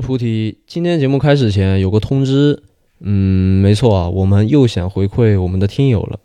[0.00, 0.58] 是菩提。
[0.64, 2.62] 今天节目开始前有个通知，
[3.00, 6.20] 嗯，没错啊，我们又想回馈我们的听友了。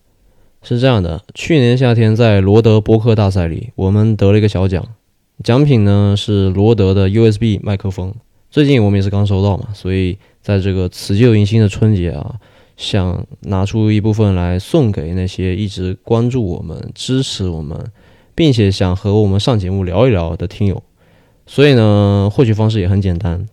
[0.62, 4.88] 是这样的，去年夏天在罗德播客大赛里，我们得了一个小奖，
[5.44, 8.14] 奖品呢是罗德的 USB 麦克风。
[8.52, 12.36] 最近我们也是刚收到嘛，所以在这个辞旧迎新的春节啊，
[12.78, 17.84] 想拿出一部分来送给那些一直关注我们、支持我们，
[18.36, 20.84] 并且想和我们上节目聊一聊的听友。
[21.46, 23.46] 所以呢，获取方式也很简单，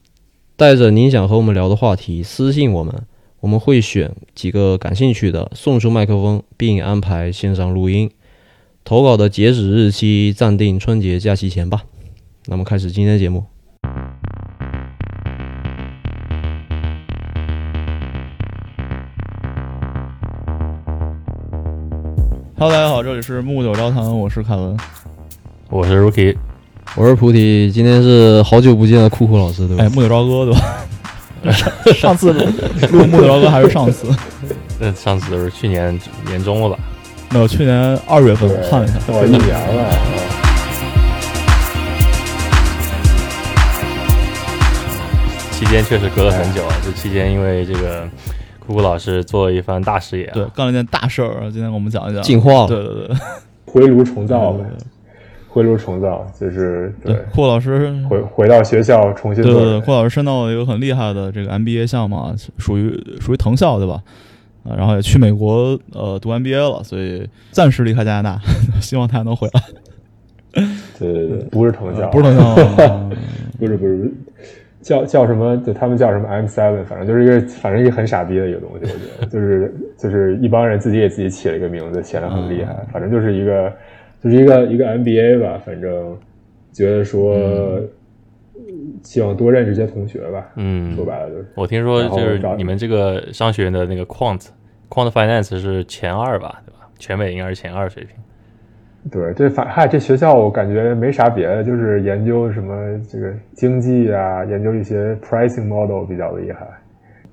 [0.61, 2.95] 带着您想和我们聊的话题私信我们。
[3.41, 8.11] 我们会选几个感兴趣的送出麦克风，并安排线上录音。
[8.84, 11.84] 投稿的截止日期暂定春节假期前吧。
[12.45, 13.47] 那么开始今天的节目。
[22.59, 24.77] Hello，大家好，这里是木九招谈，我是凯文，
[25.70, 26.37] 我是 Rookie，
[26.97, 27.71] 我是菩提。
[27.71, 29.85] 今天是好久不见的酷酷老师，对吧？
[29.85, 31.93] 哎，木九朝哥对吧？
[31.95, 34.09] 上次录木头哥还是上次？
[34.78, 36.83] 那上次是去年年中了吧？
[37.31, 40.20] 没有，去年二月份我看了一下，我一年了。
[45.53, 48.09] 期间确实隔了很久啊，这期间因为这个
[48.59, 51.51] 酷酷老师做了一番大事业，对，干了一件大事儿。
[51.53, 53.17] 今天给我们讲一讲进化了，对对对，
[53.67, 54.64] 回炉重造呗。
[55.53, 64.01] 回炉重造就是对霍老师回回到学校重新对对对，霍老师申到了一个很厉害的这个 MBA 项目，啊，属于属于藤校对吧？
[64.62, 68.41] 啊，然后也去美国呃读 MBA 了，所以暂时离开加拿大，
[68.81, 70.65] 希望他能回来。
[70.98, 73.11] 对对对，不是藤校，不是藤校，
[73.59, 74.12] 不是不是
[74.83, 75.57] 叫叫什么？
[75.67, 83.73] 就他们叫什么 M Seven，反正就是一个反正一个很傻逼的一个东西，我觉得就是 就是一帮人自己给自己起了一个名字，显得很厉害，反正就是一个。
[84.23, 86.17] 就是一个一个 MBA 吧，反正
[86.73, 87.81] 觉得说
[89.03, 90.47] 希望多认识一些同学吧。
[90.57, 91.47] 嗯，说白了就是。
[91.55, 94.47] 我听说就是你们这个商学院的那个 Quant
[94.89, 96.89] Quant Finance 是前二吧，对吧？
[96.98, 98.14] 全美应该是前二水平。
[99.11, 102.75] 对，这反嗨，这学校我感觉没啥别的，就是研究什么
[103.11, 106.69] 这个经济啊，研究一些 pricing model 比较厉害。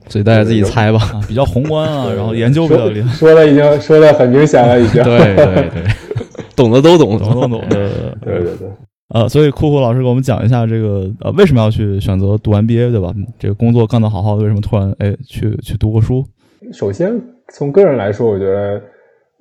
[0.07, 3.09] 所以大家自己猜吧， 比较宏观啊，然后研究比较厉害。
[3.09, 5.03] 说的已经说的很明显了，已经。
[5.03, 6.06] 对对对。
[6.57, 7.61] 懂的都懂，懂都懂。
[7.69, 8.69] 对对对对。
[9.09, 13.13] 呃，所以酷酷老师给我们讲一下这个呃，为什么要去选择读 MBA，对吧？
[13.39, 16.25] 这个工作干得好好的，为什么突然哎去去读个书？
[16.73, 17.17] 首先
[17.53, 18.81] 从个人来说，我觉得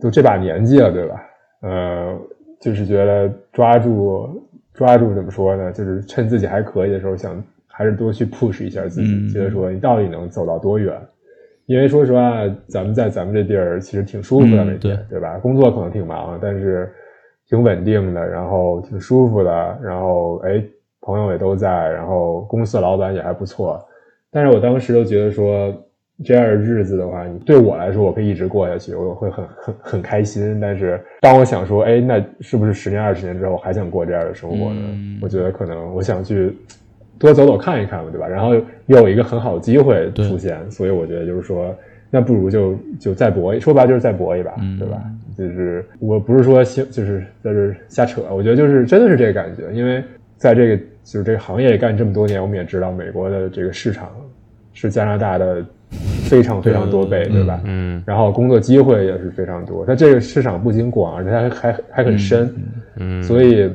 [0.01, 1.17] 就这把年纪了，对吧？
[1.63, 2.17] 呃，
[2.61, 4.29] 就是觉得抓住
[4.73, 5.73] 抓住怎么说呢？
[5.73, 10.95] 就是趁自己还可以的时候，想还是多去 push 一下自己，觉得说你到底能走到多远？
[11.67, 15.37] 因为说实话，咱们在咱们这地儿其实挺舒服的，每天对吧？
[15.39, 16.89] 工作可能挺忙，但是
[17.49, 20.63] 挺稳定的，然后挺舒服的，然后哎，
[21.01, 23.85] 朋友也都在，然后公司的老板也还不错。
[24.31, 25.73] 但是我当时就觉得说，
[26.25, 30.59] 这样的日子的话，你对我来说，我可以一直过下去，我会很很很开心。
[30.61, 34.81] 但是当我想说，哎，那是不是十年、二十年之后还想过这样的生活呢？
[35.23, 36.57] 我觉得可能我想去。
[37.19, 38.29] 多走走看一看嘛，对吧？
[38.29, 38.55] 然后
[38.89, 41.75] 又有一个很好的机会出现，所以我觉得就是说，
[42.11, 45.03] 那不如就就再搏一，说白就是再搏一把，对吧？
[45.37, 50.03] 就是我不是说就是在这瞎扯，我觉得就是真的是这个感觉，因为
[50.37, 54.11] 在这个就是这个行业干这么多年，我们也知道美国的这个市场
[54.73, 55.65] 是加拿大的
[56.29, 57.61] 非常非常多倍，对吧？
[57.65, 58.03] 嗯。
[58.07, 62.55] 然后工作机会也是非常多，它这个市场不仅广，而且还还还很深，
[62.97, 63.23] 嗯。
[63.23, 63.71] 所以。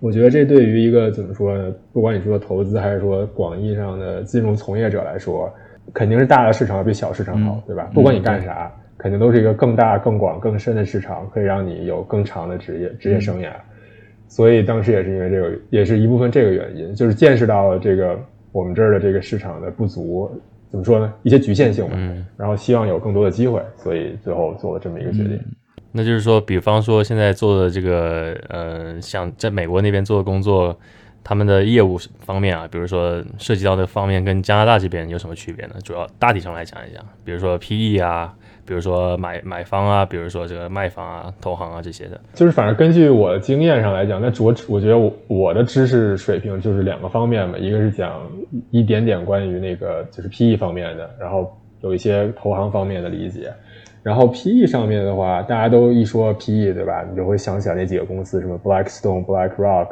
[0.00, 1.74] 我觉得这对于一个怎么说呢？
[1.92, 5.52] 不管你说投资还是说广义上的金融从业者来说，
[5.92, 7.90] 肯定是大的市场比小市场好，对吧？
[7.92, 13.52] 不管你干啥，肯定都是一个更大、更广、更深的市场，可以让你有更长的职业职业生涯。
[14.26, 18.18] 所以当时也是因为这个，也是一部分这个原因，就是见识到了这个
[18.52, 20.30] 我们这儿的这个市场的不足，
[20.68, 21.10] 怎么说呢？
[21.22, 21.96] 一些局限性吧。
[22.36, 25.40] 然后希望有更多的机会，所以最后做了这么一个决定。
[25.90, 30.78] 那就是说，比方说现在做的这个，呃，像在美国那边做的工作，
[31.24, 35.76] 他们的业务方面啊，比如说涉及到的方面，跟加拿大这边有什么区别呢？
[35.82, 38.36] 主要大体上来讲一讲，比如说 PE 啊，
[38.68, 42.20] 比如说买买方啊，比如说这个卖方啊、投行啊这些的。
[42.34, 48.20] 就是反正根据我的经验上来讲，那我我觉得我我的知识水平就是两个方面嘛，一个是讲
[48.70, 51.50] 一点点关于那个就是 PE 方面的，然后
[51.80, 53.50] 有一些投行方面的理解。
[54.02, 57.04] 然后 PE 上面的话，大家都一说 PE，对吧？
[57.10, 59.88] 你就会想起来那几个公司，什么 Blackstone、BlackRock，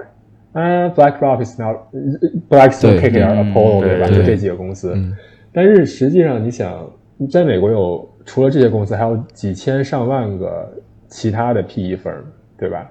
[0.52, 4.06] 啊，BlackRock is not，Blackstone、KKR、Apollo，对吧？
[4.08, 4.96] 就这几个公司。
[5.52, 6.88] 但是实际上，你想，
[7.30, 10.70] 在美国有除了这些公司，还有几千上万个
[11.08, 12.22] 其他的 PE firm，
[12.58, 12.90] 对吧？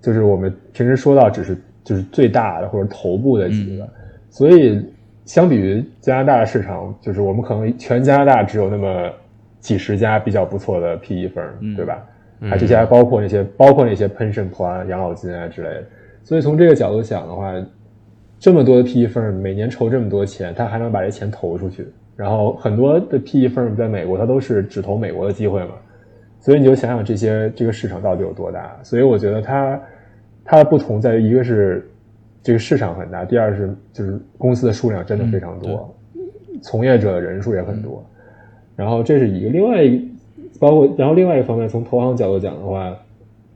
[0.00, 3.88] 就是我们平时说到只是就是最大的或者头部的几个，
[4.30, 4.80] 所以
[5.24, 9.10] 相比于加拿大的市场，就是我们可能全加拿大只有那么
[9.58, 12.06] 几十家比较不错的 PE firm，、嗯对吧？
[12.40, 15.84] 嗯还这些还包括那些包括那些 pension plan 养老金啊之类的。
[16.22, 17.50] 所以从这个角度想的话，
[18.38, 21.86] 这么多的 PE firm 每年筹这么多钱，他还能把这钱投出去。
[22.16, 25.74] 然后很多的 PE firm 在美国，它都是只投美国的机会嘛，
[26.40, 28.78] 所以你就想想这些这个市场到底有多大。
[28.82, 29.80] 所以我觉得它
[30.44, 31.90] 它的不同在于一个是
[32.42, 35.92] 这个市场很大，第二是就是公司的数量真的非常多，
[36.62, 38.04] 从业者的人数也很多。
[38.76, 40.04] 然后这是一个，另外一个
[40.60, 42.96] 包括然后另外一方面，从投行角度讲的话，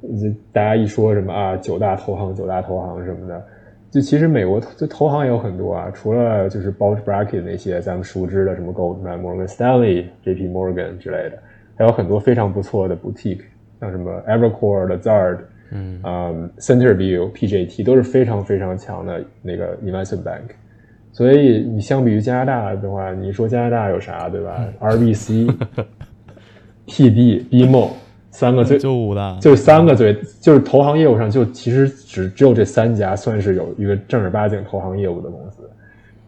[0.02, 3.44] 就大家一说什么啊九大投行、九大投行什么的，
[3.90, 10.46] 就其实美国投就投行也有很多啊，除了就是 bulge bracket 那些咱们熟知的什么 Goldman、Morgan Stanley、J.P.
[10.48, 11.38] Morgan 之类的，
[11.76, 13.40] 还有很多非常不错的 boutique，
[13.80, 15.38] 像什么 Evercore、Lazard、
[15.70, 20.50] 嗯嗯 Centerview、PJT 都是非常非常强的那个 investment bank。
[21.10, 25.50] 所以你相比于加拿大的话，你说加拿大有啥，对吧？RBC、
[26.86, 27.88] TD、BMO
[28.38, 35.68] 三个最就五大，就三个最就是投行业务上就其实只只有这三家算是有一个正儿八经投行业务的公司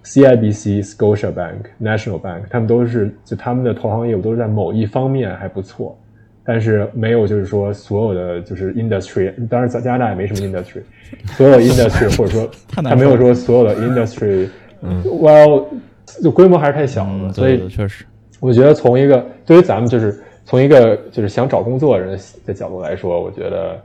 [0.04, 5.96] ，CIBC、Scotia Bank、National Bank，他们都是就他们的投行业务都是在某一方面还不错，
[6.44, 10.82] 但是没有就是说所有的就是 industry，当然在加拿大也没什么 industry，
[11.36, 14.48] 所有 industry 或者说 他没有说说所有的 industry，
[14.82, 15.64] 嗯，well
[16.20, 18.04] 就规模还是太小了，嗯，所以确实，
[18.40, 23.80] 我觉得从一个对于咱们就是从一个就是想找工作的人的角度来说，我觉得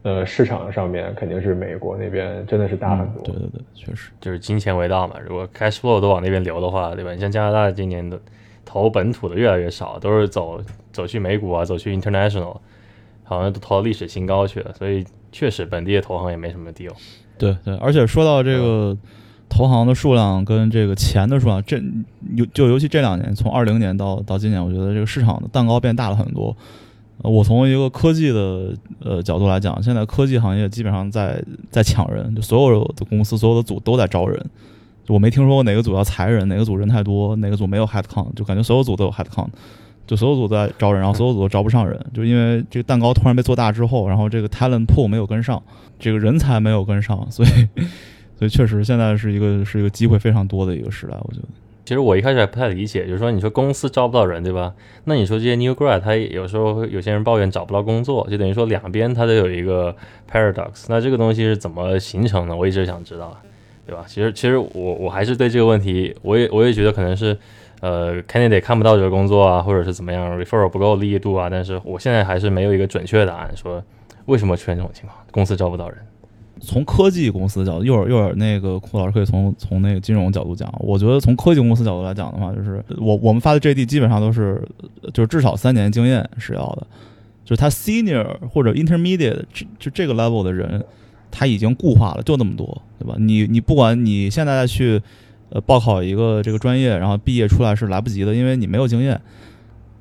[0.00, 3.22] 呃市场上面肯定是美国那边真的是大很多。
[3.22, 5.16] 对对对，确实，就是金钱为大嘛。
[5.28, 7.12] 如果 cash flow 都往那边流的话，对吧？
[7.12, 8.18] 你像加拿大今年的
[8.64, 10.58] 投本土的越来越少，都是走
[10.90, 12.56] 走去美股啊，走去 international，
[13.22, 14.72] 好像都投到历史新高去了。
[14.72, 16.92] 所以确实本地的投行也没什么 deal。
[17.36, 18.96] 对对，而且说到这个
[19.56, 21.82] 投行的数量跟这个钱的数量，这
[22.34, 26.54] 尤就尤其这两年，从二零年到到今年，我觉得这个市场的蛋糕变大了很多。
[27.22, 34.44] 我从一个科技的呃角度来讲，现在科技行业基本上在在抢人，就所有的公司、所有的组都在招人。
[35.08, 39.48] 我没听说过哪个组要裁人，哪个组人太多，哪个组没有 headcount，就感觉所有组都有 headcount，
[40.06, 45.62] 就所有组都在招人，然后所有组都招不上人，就因为这个蛋糕突然被做大之后，然后这个 talent pool 没有跟上，
[45.98, 47.48] 这个人才没有跟上，所以
[48.38, 51.46] 所以确实现在是一个是一个机会非常多的一个时代，我觉得。
[51.84, 54.74] 其实我一开始还不太理解，就是说你说公司招不到人，对吧？
[55.04, 59.94] 那你说这些 new grad，他有时候有些人抱怨找不到工作，就等于说两边他都有一个
[60.28, 60.86] paradox。
[60.88, 62.56] 那这个东西是怎么形成的？
[62.56, 63.40] 我一直想知道，
[63.86, 64.04] 对吧？
[64.08, 67.38] 其实其实我我还是对这个问题，我也我也觉得可能是
[67.80, 71.48] 呃 candidate 看不到这个工作啊，或者是怎么样 referral 不够力度啊。
[71.48, 73.80] 但是我现在还是没有一个准确的答案，说
[74.24, 75.98] 为什么出现这种情况，公司招不到人。
[76.60, 80.72] 从科技公司的角度，一会儿一会儿那个库老师可以从从那个金融角度讲。
[80.80, 84.60] 我觉得从科技公司角度来讲的话，就是我我们发的 JD 基本上都是
[85.12, 86.86] 就是至少三年经验是要的，
[87.44, 89.42] 就是他 senior 或者 intermediate
[89.78, 90.82] 就这个 level 的人，
[91.30, 93.16] 他已经固化了，就那么多，对吧？
[93.18, 95.00] 你你不管你现在再去
[95.50, 99.20] 呃报考一个这个专业，然后毕业出来是来不及的，因为你没有经验。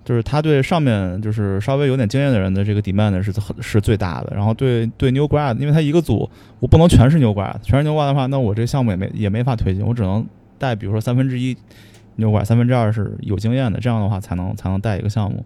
[0.06, 6.30] 就是他对上面就是稍微有点经验的人的这个 demand 是很是最大的，然后对对 new grad，因为他一个组
[6.60, 10.24] 我不能全是 new grad，全是 new grad 的话，那我这个项目也没也没法推进，我只能
[10.60, 11.58] 带比如说三分之一
[12.18, 15.44] new grad，三分之二是有经验的，这样的话才能才能带一个项目。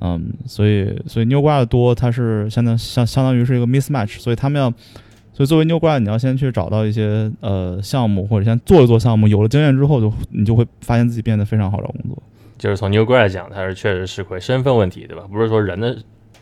[0.00, 4.70] 嗯，所以所以 new grad 多，它是相当相相当于是一个 mismatch，所以他们要，
[5.32, 12.22] 所以作为 new grad，你要先去找到一些呃项目，或者先做一做项目，有了经验之后就你就会发现自己变得非常好找工作。
[12.62, 15.24] 就是从 New Grad 讲，他是确实吃亏，身份问题，对吧？
[15.28, 15.96] 不是说人的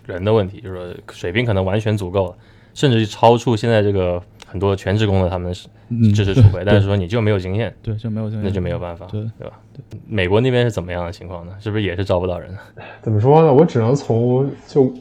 [0.04, 2.36] 人的问题，就是说水平可能完全足够了，
[2.74, 5.58] 甚至超出现在这个很多全职工的他们的
[5.88, 9.58] 嗯，知识 储备，但是说你就没有经验，对就没有经验，那就没有办法，对对吧？
[10.06, 11.54] 美国那边是怎么样的情况呢？
[11.58, 12.54] 是不是也是招不到人？
[13.00, 13.50] 怎么说呢？
[13.50, 14.92] 我只能从就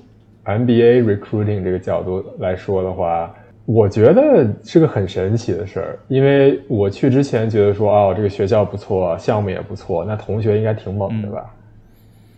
[0.45, 3.35] MBA recruiting 这个角度来说的话，
[3.71, 5.99] 我觉得是个很神奇的事儿。
[6.07, 11.45] 因为我去之前觉得说，哦，这个学校不错，项目也不错，那同学应该挺猛的吧？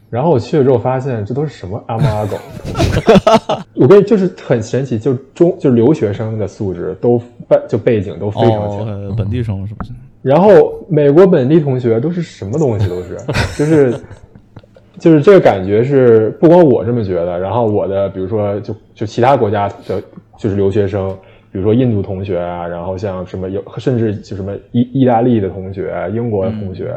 [0.09, 2.35] 然后我去了之后发现，这都是什么阿猫阿狗。
[3.75, 9.15] 我跟你就是很神奇，就中就留学生的素质都背就背景都非常强。
[9.15, 9.93] 本地生是不是？
[10.21, 13.17] 然后美国本地同学都是什么东西都是，
[13.57, 13.93] 就是
[14.99, 20.03] 就是这个感觉是不光我这么觉得，然后我的比如说就就其他国家的
[20.41, 21.07] 就是留学生，
[21.51, 26.91] 比如说印度同学啊，然后像什么有甚至就什么意意大利的同学、英国的同学，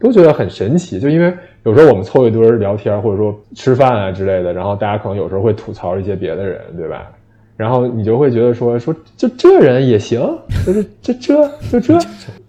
[0.00, 7.08] 都觉得很神奇，就因为有时候我们凑一堆儿聊天或者说吃饭啊之类的，然后大家可能有时候会吐槽一些别的人，对吧？
[7.56, 10.20] 然后你就会觉得说说就这人也行，
[10.66, 11.98] 就是这这就这，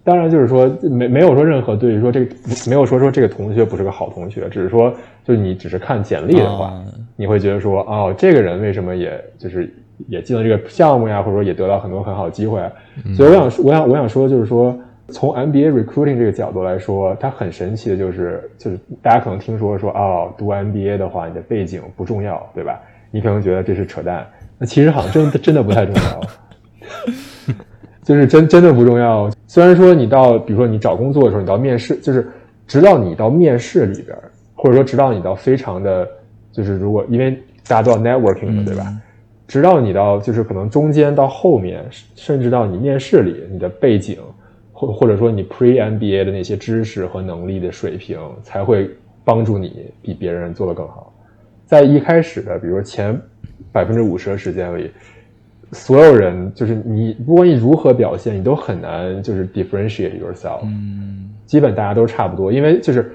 [0.04, 2.36] 当然就是说没没有说任何对于说这个
[2.68, 4.92] 没有说说这个同学不是个好同学，只是说
[5.26, 6.86] 就你只是看简历的话，啊。
[7.16, 9.72] 你会觉得说哦，这个人为什么也就是
[10.08, 12.72] 也进了这个项目呀，或者说也得到很多很好的机会啊，
[13.16, 14.78] 所以我想我想我想说就是说。
[15.12, 22.80] 从 MBA recruiting 这个角度来说，它很神奇的就是，就是大家可能听说说哦，读 MBA 的话，你的背景不重要，对吧？
[23.10, 24.24] 你可能觉得这是扯淡，
[24.60, 26.22] 那其实好像真的真的不太重要，
[28.06, 29.28] 就是真真的不重要。
[29.48, 32.30] 虽然说你到比如说你找工作的时候，你到面试，就是
[32.68, 34.16] 直到你到面试里边，
[34.54, 36.08] 或者说直到你到非常的，
[36.52, 37.32] 就是如果因为
[37.68, 38.94] 大家都要 networking 嘛，对吧？
[39.50, 41.84] 直到你到就是可能中间到后面，
[42.16, 44.20] 甚至到你面试里，你的背景
[44.72, 48.88] 或或者说你 pre MBA 的那些知识和能力的水平，才会
[49.26, 51.12] 帮助你比别人做得更好。
[51.66, 53.20] 在一开始的，比如说前
[53.72, 54.92] 百分之五十的时间里，
[55.72, 60.60] 所有人就是你，不管你如何表现，你都很难就是 differentiate yourself。
[60.64, 63.12] 嗯基本大家都差不多，因为就是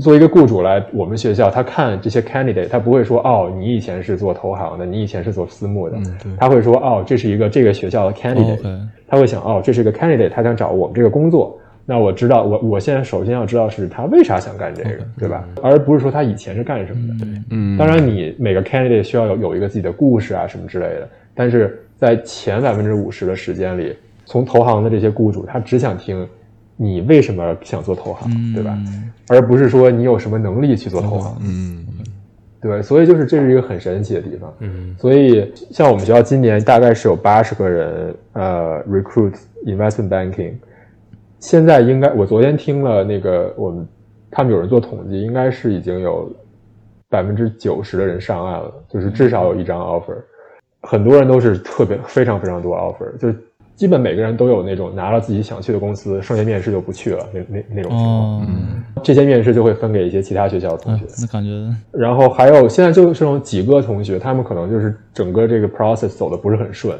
[0.00, 5.96] 作为一个雇主来我们学校，他看这些 candidate，他不会说哦，你以前是做投行的，你以前是做私募的，
[6.38, 11.58] 他会说哦，这是一个这个学校的 candidate，、他会想哦，这是一个 candidate，他想找我们这个工作。
[11.90, 15.42] 那我知道，我我现在首先要知道是他为啥想干这个对吧？
[15.62, 17.24] 而不是说他以前是干什么的。
[17.24, 26.28] 对，嗯，当然你每个 candidate 需要有有一个自己的故事啊什么之类的，但是在前百分之五十的时间里，从投行的这些雇主，他只想听
[26.80, 28.78] 你为什么想做投行，对吧？
[29.28, 31.36] 而不是说你有什么能力去做投行。
[31.42, 31.84] 嗯
[32.60, 34.52] 对，所以就是这是一个很神奇的地方。
[34.60, 39.34] 嗯所以像我们学校今年大概是有八十个人，呃，recruit
[39.66, 40.54] investment banking。
[41.40, 43.86] 现在应该，我昨天听了那个我们
[44.30, 46.32] 他们有人做统计，应该是已经有
[47.08, 50.16] 百分之九十的人上岸了，就是至少有一张 offer。
[50.82, 53.36] 很多人都是特别非常非常多 offer，就是
[53.78, 58.40] 基本每个人都有那种拿了自己想去的公司，剩下面试就不去了那那那种情况。
[58.40, 58.46] 哦，
[59.04, 61.04] 这些面试就会分给一些其他学校的同哎学。
[61.20, 61.48] 那感觉
[61.92, 66.98] 然后还有现在就这种几个同学，他们可能就是整个这个 process 走的不是很顺，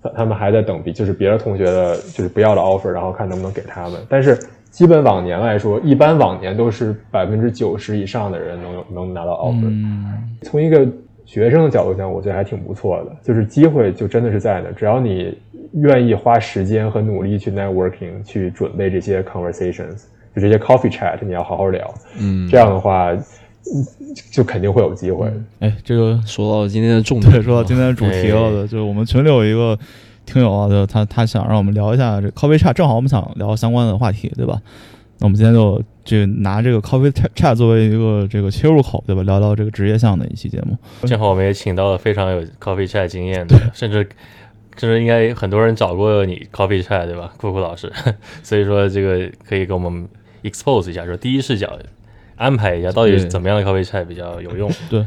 [0.00, 3.98] 他他们还在等别就是别的同学的就是不要的 offer，然后看能不能给他们。
[4.08, 4.38] 但是
[4.70, 9.66] 基本往年来说，一般往年都是百分之九十以上的人能有能拿到 offer。
[9.68, 10.06] 嗯
[10.42, 10.86] 从一个
[11.26, 15.36] 学生的角度讲，我觉得还挺不错的，就是机会就真的是在那，只要你
[15.74, 20.04] 愿意花时间和努力去 networking，去准备这些 conversations，
[20.34, 21.94] 就这些 coffee chat，你要好好聊。
[22.18, 23.22] 嗯，这样的话，嗯
[24.30, 25.28] 就肯定会有机会。
[25.58, 29.76] 哎，这个说到今天的重点，对，说到今天的主题了的，就是我们群里有一个
[30.24, 34.62] 听友啊，就他他想让我们聊一下这 coffee chat，正好我们想聊相关的话题，对吧？
[35.18, 39.22] 那我们今天就这拿这个 coffee chat 作为一个这个切入口，对吧？
[39.24, 40.78] 聊聊这个职业项的一期节目。
[41.06, 44.08] 正好我们也请到了非常有 coffee chat 经验的，甚至
[44.78, 47.92] 甚至应该很多人找过你 coffee chat 对吧，酷酷老师？
[48.44, 50.06] 所以说这个可以给我们
[50.44, 51.76] expose 一下，说第一视角
[52.36, 54.70] 安排一下到底是怎么样的 coffee chat 比较有用。
[54.88, 55.04] 对，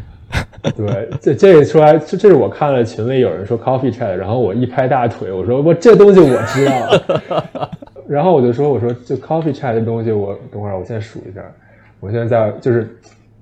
[0.75, 7.71] 对，这这个说来，这这是我看了群里有人说 coffee chat，然后我一拍大腿，我说我这东西我知道，
[8.09, 11.41] 然后我就说我说就 coffee chat 这东西我等会儿我先数一下，
[11.99, 12.87] 我现在在就是。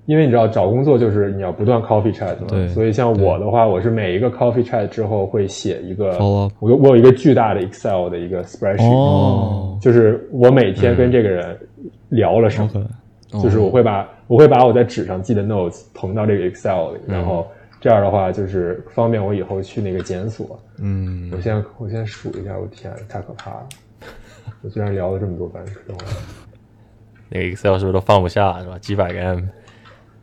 [0.07, 6.17] 因为你知道找工作就是你要不断 coffee chat 嘛，对所以像我的话，我是每一个 coffee chat 之后会写一个
[6.59, 11.59] 我有我有一个巨大的 Excel 的一个 spreadsheet，、哦就是我每天跟这个人
[12.07, 12.69] 聊了什么
[13.43, 17.45] 就是我会把我会把我在纸上记的 notes 誊到这个 Excel 里，然后
[17.81, 20.57] 这样的话就是方便我以后去那个检索。
[20.79, 23.67] 嗯我先我先数一下，我天，太可怕了！
[24.61, 26.09] 我虽然聊了这么多班，等会儿
[27.29, 28.77] 那个 Excel 是不是都放不下是吧？
[28.81, 29.41] 几百个 M，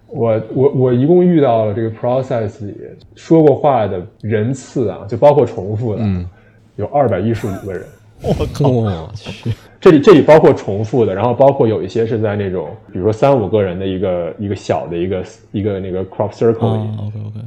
[0.09, 2.75] 我我我一共遇到了这个 process 里
[3.15, 6.29] 说过话的人次啊，就包括重复的，嗯
[6.77, 7.83] 有二百一十五个人。
[8.23, 17.41] 我去，这里这里包括重复的，然后包括有一些是在那种，比如说三五个人的一个一个小的一个一个那个 crop circle 里，哦，OK OK，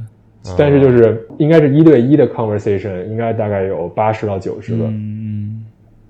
[0.56, 5.27] 但是就是应该是一对一的 conversation，应该大概有八十到九十个，嗯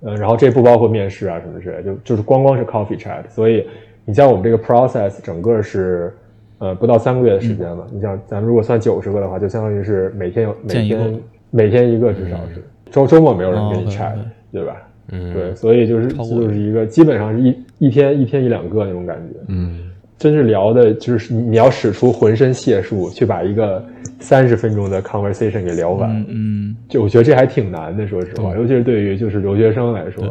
[0.03, 3.67] 嗯，然后这不包括面试啊什么之类，就就是光光是 coffee chat，所以
[4.05, 6.15] 你像我们这个 process 整个是
[6.59, 14.21] 呃不到三个月的时间嘛，你像咱们如果算九十个的话，就相当于是每天有每天每天一个至少是，周周末没有人跟你哦，OK，chat，、OK
[14.53, 14.65] 对。
[14.65, 14.83] 吧？
[15.11, 19.88] 嗯，对，所以就是就是一个基本上是一一天一天一两个那种感觉，嗯
[20.19, 23.83] 真是聊的，就是你你要使出浑身解数去把一个
[24.19, 30.25] 三十分钟的 conversation 给聊完，嗯嗯，就我觉得这还挺难的，说实话，尤其是对于就是留学生来说，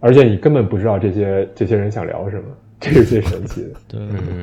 [0.00, 2.44] 而且你根本不知道这些这些人想聊什么，
[2.80, 3.68] 这是最神奇的。
[3.88, 4.00] 对。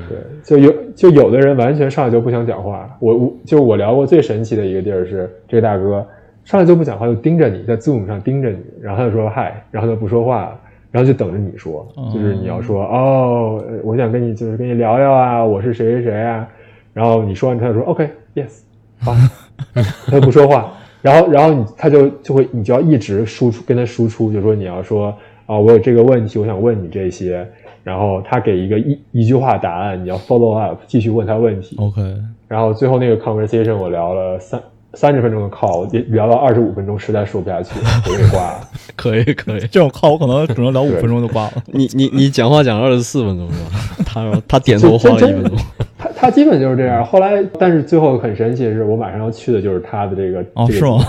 [0.08, 2.96] 对，就有就有的人完全上来就不想讲话。
[3.00, 6.06] 我我就我聊过最神奇的一个地儿是，这个大哥
[6.44, 10.44] 上来就不讲话，就盯着你，在 Zoom 上盯着你，然后他就说嗨，然后他不说话。
[10.44, 10.60] 了，
[10.96, 16.48] 然后就等着你说，就是你要说哦，呃我想跟你就是跟你聊聊啊，我是谁谁谁啊，
[16.94, 18.62] 然后你说完他就说 OK yes，
[19.00, 19.14] 好，
[20.08, 20.72] 他就不说话，
[21.02, 25.14] 然后然后你他就就会你就要一直输出跟他输出，就说你要说
[25.48, 27.46] 啊，我有这个问题，我想问你这些。
[27.84, 31.76] 然后他给一个一一句话答案，你要 follow up，继续问他问题。
[31.78, 32.02] OK，
[32.48, 34.60] 然后最后那个 conversation 我聊了三
[34.96, 38.68] 三十分钟的 call，聊到二十五分钟，实在说不下去了，我就给挂了。
[38.96, 39.60] 可以可以。
[39.68, 41.54] 这种靠我可能只能聊五分钟就挂了。
[41.68, 43.70] 你你你讲话讲二十四分钟是吧？
[44.06, 45.58] 他他点头花了一分钟。
[45.98, 47.04] 他他基本就是这样。
[47.06, 51.06] 后来，但是最后很神奇的是，我马上要去的就是他的这个哦，这个是吗？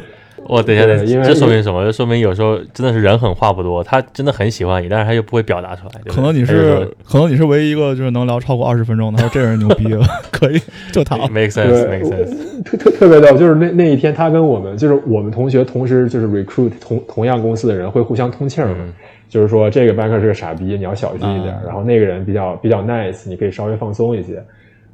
[0.48, 1.84] 我等一下，等一下因为这说明什么？
[1.84, 6.00] 这说明有时候真的是人狠话不多，他真的很喜欢你，但是他又不会表达出来。
[6.06, 10.60] 可能你是可能你是唯一一个就是能聊超过二十分钟的，他说这人牛逼了， 可以，
[10.92, 11.16] 就他。
[11.26, 12.62] make 对 sense make sense。
[12.62, 18.92] 特特特别逗，就是那那一天，他跟我们就是我们同学同时就是 recruit 同同样公司的人会互相通气儿嘛，嗯
[19.28, 24.40] 就是说这个 banker 是个傻逼，你要小心一点，啊然后那个人比较比较 nice，你可以稍微放松一些。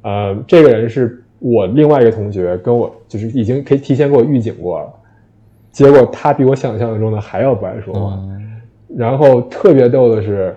[0.01, 4.93] 呃，这个人是我另外一个同学跟我就是已经可以提前给我预警过了，
[5.73, 8.15] 结果他比我想象中的还要不爱说话。
[8.15, 8.39] 嗯
[8.95, 10.55] 然后特别逗的是，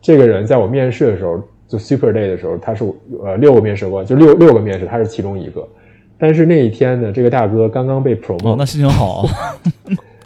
[0.00, 5.66] 这个人在我面试的时候，就 Super Day 的时候，他是我呃六个面试官，就六六个面试，他是其中一个。
[6.16, 9.28] 但是那一天呢，这个大哥刚刚被 promote，、哦，那心情好啊。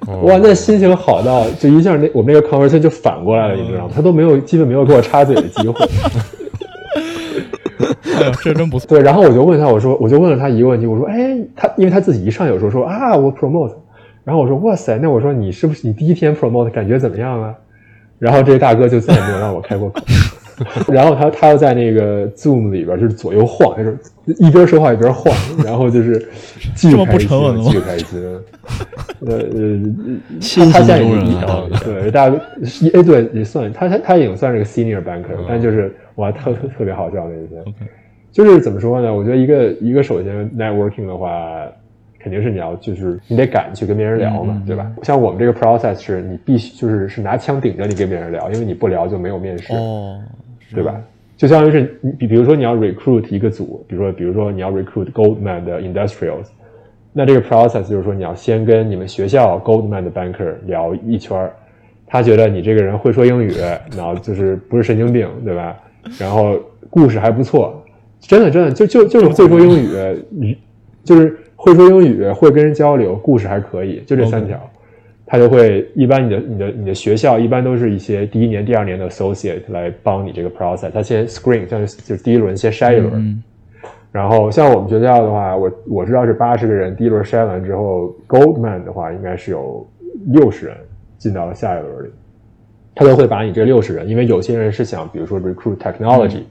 [0.21, 3.93] 哇，那心情好到就一下那我们那个 conversation 就反过来了，你知道吗？
[3.97, 5.75] 他都没有基本没有给我插嘴的机会。
[8.21, 8.87] 哎呀，这真不错。
[8.87, 13.73] 对，然后我就问他，我说我就问了他一个问题，我说，哎，他因为他自己一上有时候说啊，我 promote，
[14.27, 17.55] 然后我说哇塞，那我说你是不是你第一天 promote 感觉怎么样啊？
[18.19, 20.03] 然后这个大哥就再也没有让我开过口。
[20.91, 23.99] 然后他他又在那个 Zoom 里边就是左右晃，就是
[24.39, 26.19] 一边说话一边晃，然后就是
[26.75, 28.19] 巨这么不开心巨开心。
[29.27, 32.41] 呃呃，性情他他现在已中人了，对，大哥，
[32.95, 37.61] 哎，对，也算他他他已经算是个 senior banker，、但就是哇，特特特别好笑那一天。
[37.61, 37.75] OK，
[38.33, 39.15] 就是怎么说呢？
[39.15, 41.67] 我觉得一个一个首先 networking 的话，
[42.27, 44.91] 肯定是你要就是你得敢去跟别人聊嘛，对吧？
[45.05, 50.19] 像我们这个 process 是你必须就是是拿枪顶着你跟别人聊，因为你不聊就没有面试，哦，
[50.75, 51.01] 对吧？
[51.37, 56.47] 就相当于是你比比如说你要 recruit 一个组，比如说比如说你要 recruit Goldman 的 industrials，
[57.13, 61.53] 那这个 process 就是说你要先跟你们学校 Goldman 的 banker 聊一圈儿，
[62.09, 63.53] 他觉得你这个人会说英语，
[63.97, 65.77] 然后就是不是神经病，对吧？
[66.19, 66.59] 然后
[66.91, 67.81] 故事还不错，
[68.19, 69.79] 真的真的就就就是会说英
[70.41, 70.59] 语，
[71.05, 71.39] 就是
[71.73, 74.59] 会说英语，会跟人交流，故事还可以，就这三条。
[75.29, 83.43] 他就会一般你的你的你的学校一般都是一些第一年、第二年的 associate 来帮你这个 process，他先 screen，像是就是第一轮先筛一轮，嗯
[84.13, 89.87] 然后像我们学校的话，我我知道是八十个人，第一轮筛完之后，Goldman 的话应该是有
[90.29, 90.77] 六十人
[91.19, 92.09] 进到了下一轮里，
[92.95, 96.43] 他就会把你这六十人，因为有些人是想比如说 recruit technology，、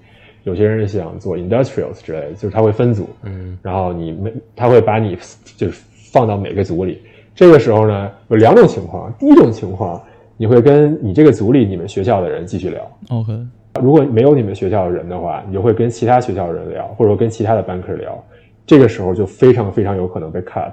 [0.46, 3.58] 有些人是想做 industrials 之类的，就是他会分组，嗯。
[3.62, 5.18] 然后你每他会把你
[5.58, 7.02] 就是放到每个组里。
[7.36, 10.02] 这个时候呢，有两种情况，第一种情况，
[10.38, 13.38] 你会跟你这个组里你们学校的人继续聊，，OK，
[13.82, 18.24] 如果没有你们学校的人的话，你就会跟其他学校的人聊，或者说跟其他的 banker 聊，
[18.66, 20.72] 这个时候就非常非常有可能被 cut，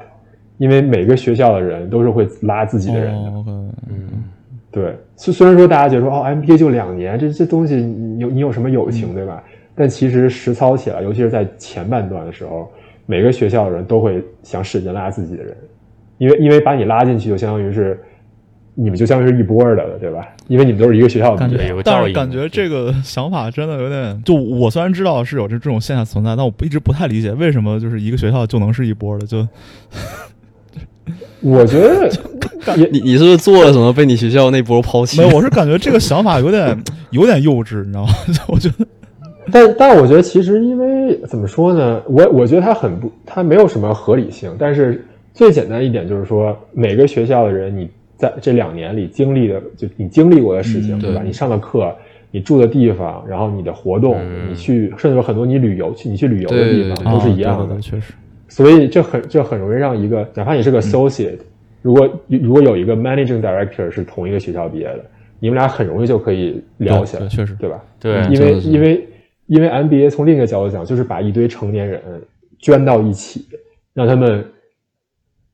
[0.58, 3.50] 因为每个学校的人都是会拉自己的人，OK，
[3.88, 4.24] 嗯。
[4.70, 9.42] 对，虽虽然说大家觉得说哦，MBA 就两年，这这东西你有你有什么友情，对吧？
[9.74, 12.70] 但其实实操起来，尤其是在前半段的时候，
[13.06, 15.56] 每个学校的人都会想使劲拉自己的人，
[16.18, 18.00] 因为因为把你拉进去，就相当于是
[18.74, 20.28] 你们就相当于是一波的了，对吧？
[20.48, 21.38] 因为你们都是一个学校的
[21.84, 29.46] 但是感觉这个想法真的有点，就我虽然知道是有这这种现象存在，但我一直不太理解为什么就是一个学校就能是一波的，就
[31.40, 32.08] 我觉得
[32.76, 35.20] 你你你是不是做了什么被你学校那波抛弃？
[35.20, 36.78] 没有，我是感觉这个想法有点
[37.10, 38.12] 有点幼稚，你知道吗？
[38.48, 38.86] 我觉得
[39.50, 44.54] 但但我觉得其实因为怎么说呢，我我觉得它很不，它没有什么合理性。
[44.58, 51.22] 但是最简单一点就是说，每个学校的人，你在这两年里经历的，就你经历过的事情，嗯对吧？
[51.24, 51.92] 你上的课，
[52.30, 58.12] 你住的地方，然后你的活动，嗯你去，甚至有很多你旅游去你去旅游的地方都是一样的确实，
[58.48, 61.38] 所以这很这很容易让一个，哪怕你是个 associate，、
[61.80, 65.04] 如果如果有一个 managing director 是同一个学校毕业的，
[65.40, 67.82] 你们俩很容易就可以聊起来，确实对吧？
[67.98, 69.04] 对因为因为
[69.52, 72.00] 因为 MBA 从另一个角度讲，就是把一堆成年人
[72.58, 73.46] 圈到一起，
[73.92, 74.42] 让他们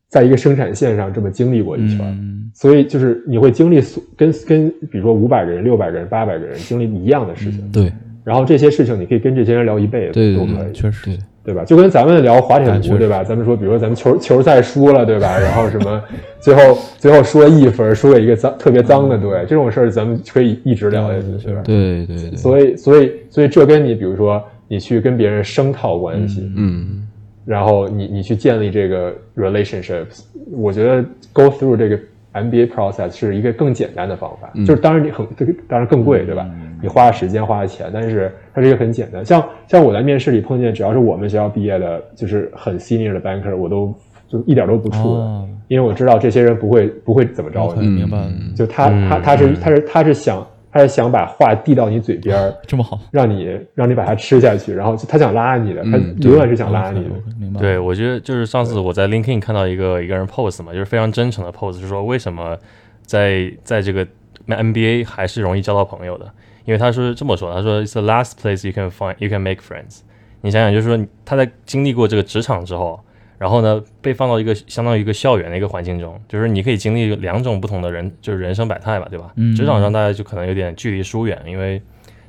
[0.07, 2.49] 在一个生产线上这么经历过一圈，嗯。
[2.55, 7.93] 所以就是你会经历所跟跟比如说五百个人、六百个人、八百个人经历一样的事情，对。
[8.23, 11.65] 然后这些事情你可以跟这些人聊一辈子，对对对都可以，确实对，吧？
[11.65, 13.25] 就跟咱们聊滑铁卢，对吧？
[13.25, 15.37] 咱们说，比如说咱们球球赛输了，对吧？
[15.41, 16.03] 然后什么，
[16.41, 21.63] 最后最后输了一分，输给一个脏特别脏的队，这种事儿咱们可以一直聊下去，对对吧？
[21.65, 27.07] 对对对，所以所以所以这跟你比如说你去跟别人声讨关系，嗯
[27.47, 30.21] 然后你你去建立这个 relationships，
[30.53, 31.99] 我觉得 go through 这个
[32.35, 36.47] MBA process 是一个更简单的方法，嗯就是当然你很这个当然更贵，对吧？
[36.81, 39.25] 你花了时间花了钱，但是它是一个很简单。
[39.25, 43.95] 像像我在面试里碰见，只要是我们学校毕业的，就是很 senior 的 banker，我都
[44.29, 48.17] 就一点都不怵的，哦因为我知道这些人不会不会怎么着你，明白，
[48.57, 52.55] 就他嗯他他是他是他是想他是想把话递到你嘴边儿。
[52.67, 57.11] 这么好，让你让你把它吃下去，然后就他想拉你的，他永远是想拉你的。
[57.11, 62.57] OK，明白，对，我觉得就是上次我在 LinkedIn 看到一个一个人 pose 嘛，就是非常真诚的 post，是说为什么
[63.03, 64.07] 在在这个
[64.47, 66.31] NBA 还是容易交到朋友的，
[66.69, 70.01] 因为他是这么说，他说 It's the last place you can find you can make friends。
[70.43, 73.01] 你想想，就是说他在经历过这个职场之后，
[73.39, 79.33] 然后呢被放到一个相当于一个校园的一个环境中，就是你可以经历两种不同的人，就是人生百态吧，对吧？
[79.37, 81.81] 嗯职场上大家就可能有点距离疏远，因为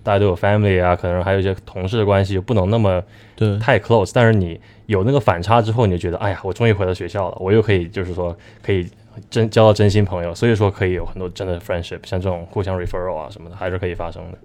[0.04, 3.04] 大家都有 family 啊，可能还有一些同事的关系，就不能那么
[3.36, 8.88] 对，太 close，但是你有那个反差之后，你就觉得，哎呀，我终于回到学校了，我又可以就是说可以
[9.30, 14.38] 真交到真心朋友，所以说可以有很多真的 friendship，像这种互相 referral 啊什么的，还是可以发生的。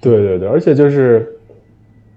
[0.00, 1.28] 对对对，而且就是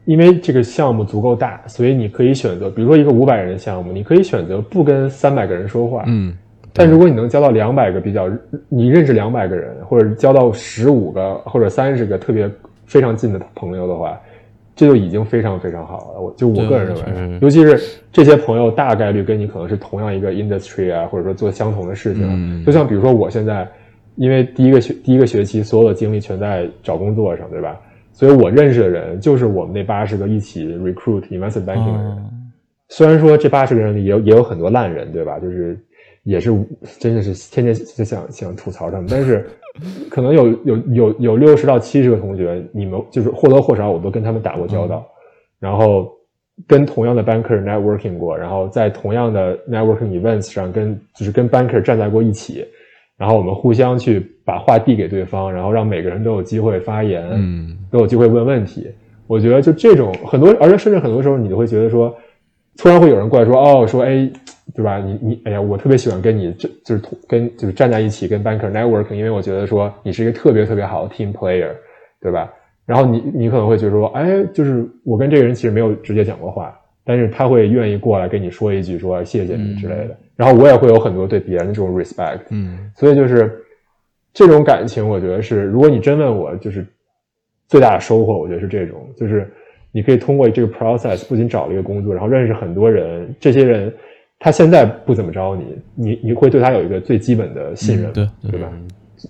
[0.06, 6.04] 因为这个项目足够大，所以你可以选择，比如说一个五百人的项目，你可以选择不跟三百个人说话。
[6.08, 6.36] 嗯，
[6.74, 8.30] 但如果你能交到两百个比较，
[8.70, 12.50] 你认识两百个人，或者交到十五个或者三十个特别
[12.86, 14.20] 非常近的朋友的话，
[14.76, 16.22] 这就已经非常非常好了。
[16.22, 23.68] 我就我个人认为，嗯尤其是这些朋友大概率跟你可能是同样一个 industry 啊，或者说做相同的事情就像比如说我现在，
[24.16, 27.80] 因为第一个学第一个学期所有的精力全在找工作上，对吧？
[28.14, 32.12] 所以我认识的人就是我们那八十个一起 recruit investment banking 的人。
[32.12, 32.18] 哦
[32.94, 35.40] 虽然说这八十个人里也有也有很多烂人，对吧？
[35.40, 35.80] 就是
[36.24, 36.52] 也是
[37.00, 39.48] 真的是天天就想想吐槽他们，但是
[40.10, 45.06] 可能有有有有六十到七十个同学，你们就是或多或少我都跟他们打过交道，
[45.60, 46.12] 然后
[46.68, 52.66] 跟同样的 banker networking 过，然后在同样的 networking events 上跟就是跟 banker 站在过一起，
[53.18, 58.88] 然后我们互相去把话递给对方，然后让每个人都有机会发言，嗯都有机会问问题。
[59.28, 62.14] 我觉得就这种很多，而且甚至很多时候你就会觉得说，
[62.78, 64.30] 突然会有人过来说，哦，说哎，
[64.76, 65.00] 对吧？
[65.00, 71.70] 你你哎呀，我特别喜欢跟你这就是同跟就是站在一起跟 banker networking，因为我觉得说你是一个特别特别好的 team player，
[72.22, 72.52] 对吧？
[72.86, 80.18] 然后你你可能会觉得说，哎，就是我跟这个人其实没有直接讲过话，但是他会愿意过来跟你说一句说谢谢你之类的。
[80.36, 83.64] 然后我也会有很多对别人的这种 respect，嗯所以就是
[84.34, 86.86] 这种感情，我觉得是，如果你真问我，就是
[87.68, 89.48] 最大的收获，我觉得是这种，就是
[89.92, 93.94] 你可以通过这个 process，不仅找了一个工作，然后认识很多人，这些人
[94.44, 98.72] 他现在不怎么着你，你你会对他有一个最基本的信任，嗯对对对吧？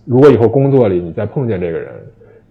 [0.05, 1.91] 如果以后工作里你再碰见这个人，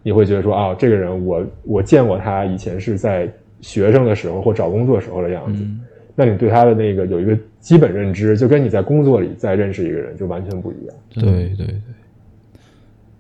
[0.03, 3.27] 你会觉得说啊，这个人我我见过他以前是在
[3.63, 5.81] 学生的时候或找工作时候的样子，嗯
[6.15, 10.95] 那你对他的那个有一个基本认知，就跟你在工作里再认识一个人就完全不一样。
[11.15, 11.23] 对
[11.57, 11.75] 对对，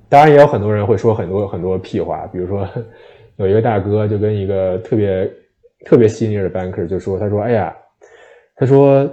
[0.06, 2.68] 当然也有很多人会说很多很多屁话，比如说
[3.36, 5.30] 有一个大哥就跟一个特别
[5.86, 7.74] 特别 senior 的 banker 就说，他说：“哎呀，
[8.54, 9.10] 他说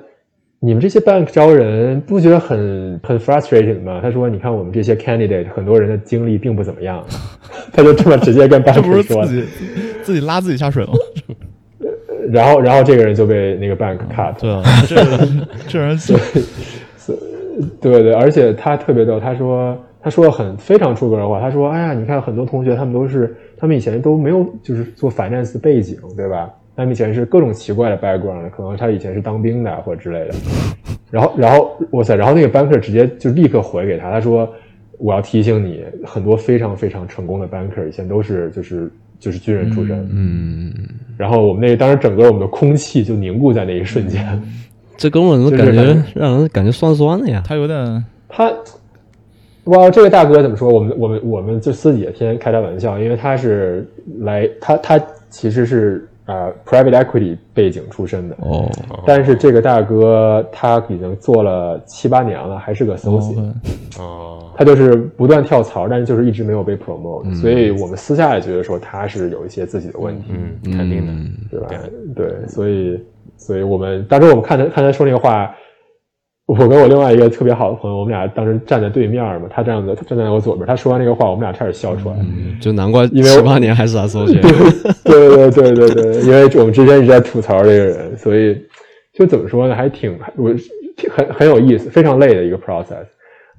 [0.59, 7.03] 你们这些 bank 招人不觉得很很 frustrated 吗？”他说：“你看我们这些 candidate 很多人的经历并不怎么样。
[7.71, 9.47] ”他就这么直接跟 banker 是说自，己
[10.03, 10.93] 自己拉自己下水吗？
[12.31, 14.35] 然后然后这个人就被那个 bank cut 了。
[14.39, 15.27] 对啊，这个
[15.67, 16.15] 这人就
[17.79, 26.49] 对对，而且他特别逗，他说他说了很非常出格的话，他说：“哎呀，你看很多同学他们都是他们以前都没有就是做 finance 的背景，对吧？
[26.77, 30.35] 他们以前是各种奇怪的 background，可能他以前是当兵的或者之类的。
[31.09, 34.47] 然后然后哇塞，然后那个 banker 直接就立刻回给他，他说：
[34.99, 40.07] 我要提醒你，很多非常非常成功的 banker 以前都是就是就是军人出身。
[40.13, 40.71] 嗯，
[41.17, 44.23] 然后我们那个当时整个我们的空气就凝固在那一瞬间。
[44.95, 47.41] 这哥们怎么感觉让人感觉酸酸的呀。
[47.43, 48.51] 他有点他，
[49.63, 50.69] 哇，这个大哥怎么说？
[50.69, 53.87] 我们我们我们就私底下天天开他玩笑，因为他是
[54.19, 58.69] 来他他其实是啊、呃 private equity 背景出身的，哦，
[59.05, 63.51] 但是这个大哥他已经做了七八年了，还是个 associate，、
[63.99, 71.33] 哦，他就是不断跳槽，但是就是一直没有被 promote，、所以我们私下也觉得说他是有一些自己的问题，嗯，肯定的，嗯。
[71.49, 71.67] 对吧？
[72.15, 73.01] 对，所以
[73.37, 75.55] 所以我们当时我们看他看他说那个话，
[76.47, 82.15] 我跟我另外一个特别好的朋友，我们俩当时站在对面嘛，他站在他站在我左边，他说完那个话，我们俩差点笑出来。
[82.21, 84.41] 嗯，就难怪因为七八年还是 associate。
[85.03, 88.57] 对对对对对，因为我们之前一直在吐槽这个人，所以
[89.13, 90.53] 就怎么说呢，还挺我
[90.95, 93.05] 挺很很有意思，非常累的一个 process，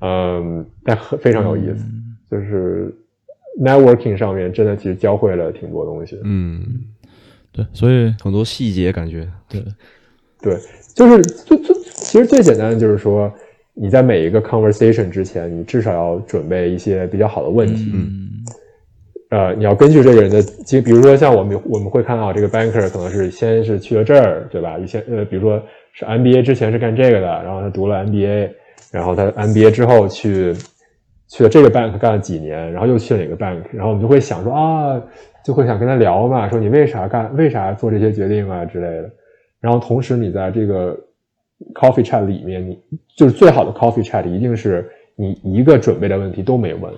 [0.00, 1.84] 嗯，但很非常有意思，
[2.30, 2.90] 就是
[3.60, 6.18] networking 上面真的其实教会了挺多东西。
[6.24, 6.62] 嗯，
[7.52, 9.28] 对，所以很多细节感觉。
[9.46, 9.62] 对，
[10.40, 10.56] 对，
[10.94, 11.74] 就是最最
[12.08, 13.30] 其实最简单的就是说，
[13.74, 17.92] 你在每一个 conversation 之前，你至少要准备一些比较好的问题。
[17.94, 18.28] 嗯
[19.30, 24.78] 呃，你要根据这个人的就，比如说像我们我们会看到这个 banker 可能是先是去了这儿，对吧？
[24.78, 28.48] 以前呃，比如说是 MBA 之前是干这个的，然后他读了 MBA，
[28.90, 30.54] 然后他 MBA 之后去
[31.28, 34.98] 去了这个 bank 干了几年，然后又去了哪个 bank，然后我们就会想说啊，
[35.44, 39.10] 就会想跟他聊嘛，说你为啥干，为啥做这些决定啊之类的。
[39.60, 40.98] 然后同时你在这个
[41.74, 42.78] coffee chat 里面，你
[43.16, 46.92] 就是最好的 coffee chat 一定是你一个准备的问题都没问。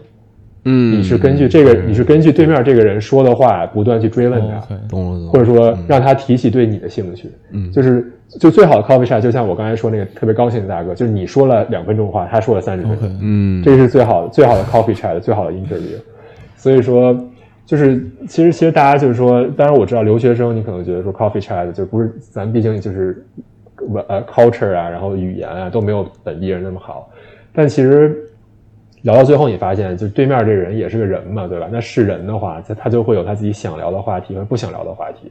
[0.65, 5.31] 嗯，你是根据这个，你是根据对面这个人说的话不断去追问他懂了懂了。
[5.33, 7.31] 或者说让他提起对你的兴趣。
[7.51, 15.97] 嗯就是就最好的 coffee chat，就像我刚才说那个特别高兴的大哥，就是你说了两分钟话，他说了三十分钟嗯，这是最好的最好的 coffee chat，最好的 interview。
[16.57, 17.19] 所以说，
[17.65, 23.25] 就是其实其实大家就是说，当然我知道留学生你可能觉得说 coffee chat 就不是咱毕竟就是
[23.89, 27.11] 文呃 culture 啊，然后语言啊都没有本地人那么好，
[27.53, 28.17] 但其实
[29.03, 31.69] 聊到最后你发现，就对面这个人也是个人嘛，对吧？
[31.71, 35.31] 那是人的话，他他就会有他自己想聊的话题和不想聊的话题。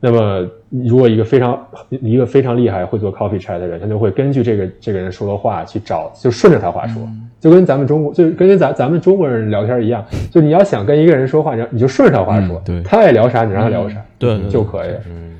[0.00, 7.02] 那么，如果一个非常一个非常厉害会做 coffee chat 的人，他就会根据这个这个人说的话去找，就顺着他话说，
[7.40, 14.90] 就跟咱们中国，就跟咱咱们中国人聊天一样，就你要想跟一个人说话，你要你就顺着他话说，嗯对他爱聊啥你让他聊啥，对对就可以。
[15.08, 15.33] 嗯，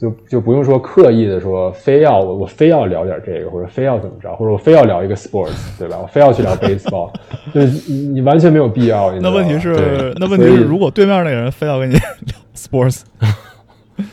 [0.00, 5.98] 就就不用说刻意的说非要我我非要聊点这个，或者非要怎么着，或者我非要聊一个 sports，对吧？
[6.00, 7.12] 我非要去聊 baseball，
[7.52, 9.12] 就是你你完全没有必要。
[9.20, 13.02] 那问题是，那问题是，如果对面那个人非要跟你 聊 sports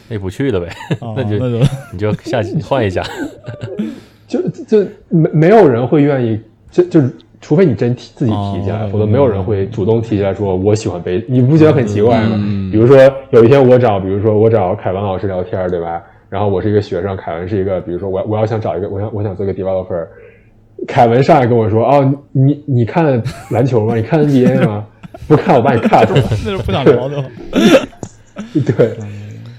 [0.09, 0.67] 那不去了呗，
[0.99, 3.01] 啊， 那就那就你就下换一下。
[4.27, 6.37] 就就没没有人会愿意，
[6.69, 7.09] 就就是
[7.47, 12.35] 除非你真提自己提起来，哦否则没有人会主动提起来说我喜欢杯，你不觉得很奇怪吗？
[12.37, 12.97] 嗯比如说
[13.29, 16.03] 有一天我找，比如说我找凯文老师聊天，对吧？
[16.27, 20.05] 然后我是一个学生，凯文是一个，比如说我我要想找一个，我想我想做一个 developer，
[20.85, 23.95] 凯文上来跟我说，哦，你你看篮球吗？
[23.95, 24.83] 你看 NBA 吗？
[25.25, 26.21] 不看我把你 cut 了。
[26.43, 27.23] 那是不想聊的？
[28.75, 28.97] 对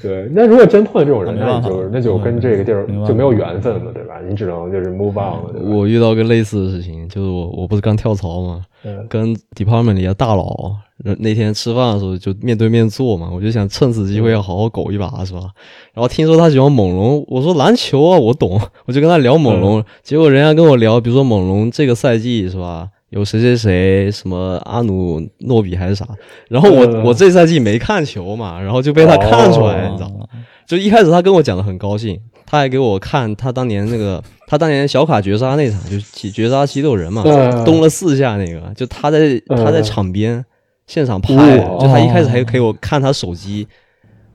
[0.02, 4.14] 对，那如果真碰见这种人，那你就那就跟这个地儿就没有缘分了，对吧？
[4.28, 10.72] 你只能就是 move on 了，我遇到个类似的事情，就是我我不是刚跳槽嘛，嗯跟 department 里的大佬
[11.04, 15.50] 那那天吃饭的时候就面对面坐嘛，我就想趁此机会要好好苟一把，是吧？
[15.94, 22.88] 然后听说他喜欢猛龙，我说篮球啊，我懂， 我就跟他聊猛龙，结果人家跟我聊，比如说猛龙这个赛季是吧？
[23.10, 26.06] 有谁谁谁，什么阿努诺比还是啥？
[26.48, 30.26] 然后我、嗯我这赛季没看球嘛，然后就被他看出来，你知道吗？
[30.66, 40.44] 就一开始他跟我讲的很高兴，他还给我看他当年那个，他当年小卡绝杀那场，就起绝杀七六人嘛，嗯东了四下那个，就他在嗯他在场边
[40.86, 43.66] 现场拍，哇就他一开始还给我看他手机，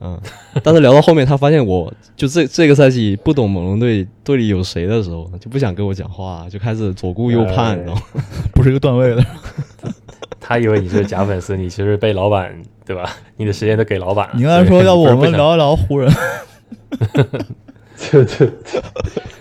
[0.04, 0.20] 嗯，
[0.62, 8.02] 但是聊到后面，他发现我就这这个赛季不懂猛龙队队里有谁的时候，就不想跟我讲话，就开始左顾右盼，哎你知道吗？
[8.54, 9.26] 不是一个段位的。
[10.46, 12.54] 他以为你是假粉丝，你其实被老板
[12.86, 13.10] 对吧？
[13.38, 14.34] 你的时间都给老板了。
[14.36, 16.12] 你刚才说，要不我们聊一聊湖人？
[18.12, 18.52] 对对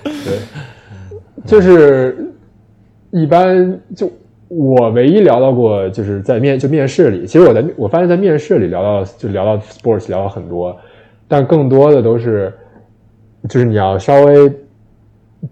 [0.05, 0.39] 对，
[1.45, 2.33] 就是
[3.11, 4.11] 一般就
[4.55, 10.77] 我唯一聊到过，就是在面就面试里，其实我在我发现，在面试里聊到就聊到 sports 聊到很多，
[11.27, 12.53] 但更多的都是
[13.49, 14.53] 就是你要稍微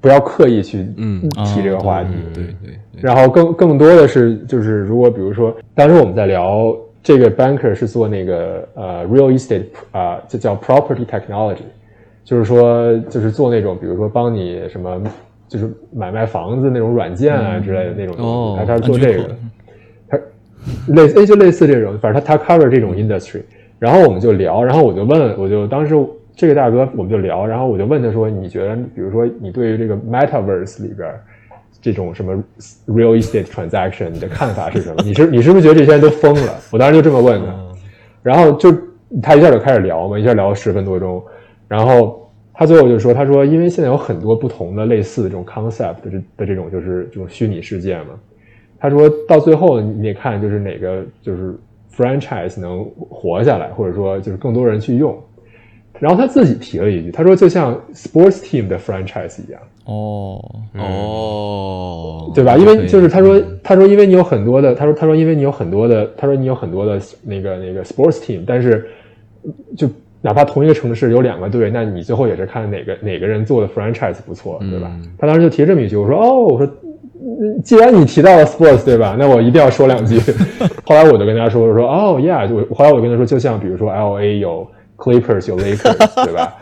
[0.00, 11.64] 不要刻意去嗯提这个话题，对对对，然后更更多的是就是如果比如说当时我们在聊这个 banker 是做那个呃 real estate 啊、就叫 property technology，
[12.22, 15.02] 就是说就是做那种比如说帮你什么
[15.50, 19.24] 就是买卖房子那种软件啊之类的那种东西，哦他他是做这个。
[19.24, 19.36] 的，
[20.08, 20.18] 他
[20.94, 23.42] 类似哎就类似这种，反正他他 cover 这种 industry，
[23.80, 25.92] 然后我们就聊，然后我就问，我就当时
[26.36, 31.12] 这个大哥我们就聊，然后我就问他说，你觉得比如说你对于这个 metaverse 里边
[31.82, 32.32] 这种什么
[32.86, 35.02] real estate transaction 你的看法是什么？
[35.02, 36.54] 你是你是不是觉得这些人都疯了？
[36.70, 37.54] 我当时就这么问他，
[38.22, 38.72] 然后就
[39.20, 41.20] 他一下就开始聊嘛，一下聊了十分多钟，
[41.66, 42.19] 然后
[42.60, 48.08] 他最后就说，他说因为现在有很多不同的类似的这种 concept 的这的这种就是这种虚拟世界嘛，
[48.78, 51.58] 他说到最后你得看就是哪个就是
[51.96, 55.18] franchise 能活下来，或者说就是更多人去用。
[55.98, 60.44] 然后他自己提了一句，他说就像 sports team 的 franchise 一样，哦，
[60.74, 62.58] 嗯哦，对吧？
[62.58, 68.86] 因为就是他说，他说因为你有很多的，他说他说因为你有很多的，他说你有很多的那个那个 sports team，但是
[69.74, 69.88] 就
[70.22, 74.90] 哪怕同一个城市有两个队，那你最后也是看哪个哪个人做的 franchise 不错，对吧？
[74.94, 76.66] 嗯他当时就提这么一句，我说哦，我说
[77.14, 79.16] 嗯既然你提到了 sports，对吧？
[79.18, 80.18] 那我一定要说两句。
[80.84, 86.54] 后来我就跟他说，我说哦，yeah，就后来我就跟他说，就像比如说 L A 有 Clippers 有 Lakers，对吧？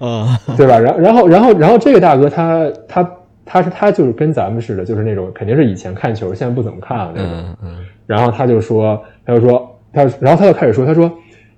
[0.00, 0.78] 啊， 对吧？
[0.78, 3.10] 然然后然后然后这个大哥他他
[3.46, 7.30] 他是他就是跟咱们似的，就是那种肯定是以前看球，现在不怎么看了那种。
[7.32, 11.10] 嗯嗯然后他就说，他就说，他然后他就开始说，他说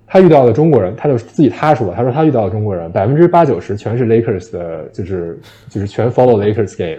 [0.07, 5.37] 他遇到的中国人，他就自己他说，他说他遇到的中国人百分之八九十全是 Lakers 的，就是
[5.69, 6.97] 就是全 follow Lakers game。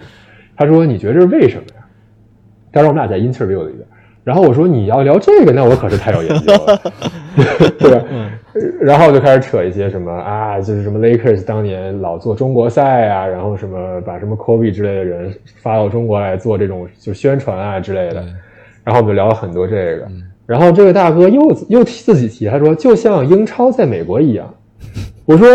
[0.54, 1.84] 他说你觉得这是为什么呀？
[2.70, 3.86] 当时我们俩在 interview 里边，
[4.24, 6.80] 然后我说你要聊这个，那我可是太有研究了，
[7.80, 8.04] 对吧？
[8.80, 18.20] 然后就开始扯一些什么啊，就是什么 Lakers 当年老做中国赛啊，然后什么把什么 Kobe 之类的人发到中国来做这种就宣传啊之类的，
[18.84, 20.08] 然后我们就聊了很多这个，
[20.48, 24.54] 然后这位大哥又又提自己提，他说就像英超在美国一样，
[25.26, 25.46] 我说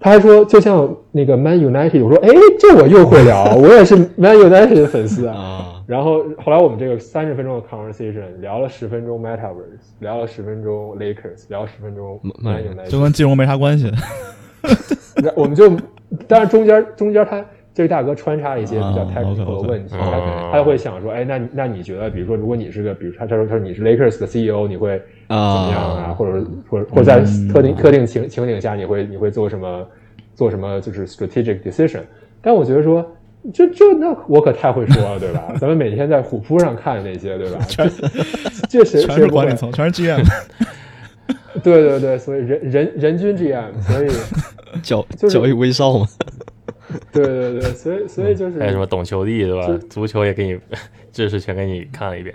[0.00, 5.36] 他还说就像那个 Man United，我说哎，这我又会聊，我也是 Man United 的粉丝啊。
[5.36, 13.92] 啊，然后后来我们这个三十分钟的 conversation 聊了十分钟 Metaverse，聊了十分钟 Lakers，聊了十分钟 Man United，就跟金融没啥关系。
[15.36, 15.70] 我们就，
[16.26, 17.44] 但是中间中间他
[17.78, 26.02] 这个大哥穿插了一些比较啊 technical 的问题，嗯他可能他会想说，哎，那那你觉得，比如说，如果你是个，比如他他说他说你是 Lakers 的 CEO，你会怎么样啊？
[26.08, 29.86] 啊或者或者或者在嗯特定特定情情景下，你会你会做什么
[30.34, 32.00] 做什么就是 strategic decision？
[32.42, 33.08] 但我觉得说。
[33.54, 35.44] 这这那我可太会说了，对吧？
[35.60, 37.58] 咱们每天在虎扑上看那些，对吧？
[37.68, 37.88] 这
[38.68, 39.54] 这谁全是管理？
[39.54, 40.20] 层，全是 GM。
[41.62, 44.08] 对对对，所以人人人均 GM，所以
[44.82, 46.06] 交就是交易威少嘛，
[47.12, 49.78] 对对对，所以所以就是还有什么懂球帝对吧？
[49.90, 50.58] 足球也给你
[51.12, 52.34] 知识全给你看了一遍。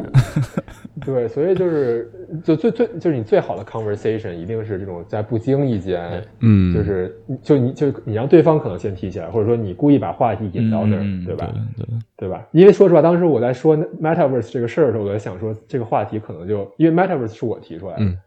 [1.05, 2.09] 对，所以就是
[2.43, 11.51] 就最最就是你最好的 conversation 一定是这种在不经意间，嗯，就是就你就你让对方可能先提起来，或者说你故意把话题引到这儿，嗯，对吧？
[11.77, 12.47] 对对，对吧？
[12.51, 18.17] 因为说实话，当时我在说 metaverse 这个事儿的时候，我在想说这个话题可能就因为 metaverse 是我提出来的，嗯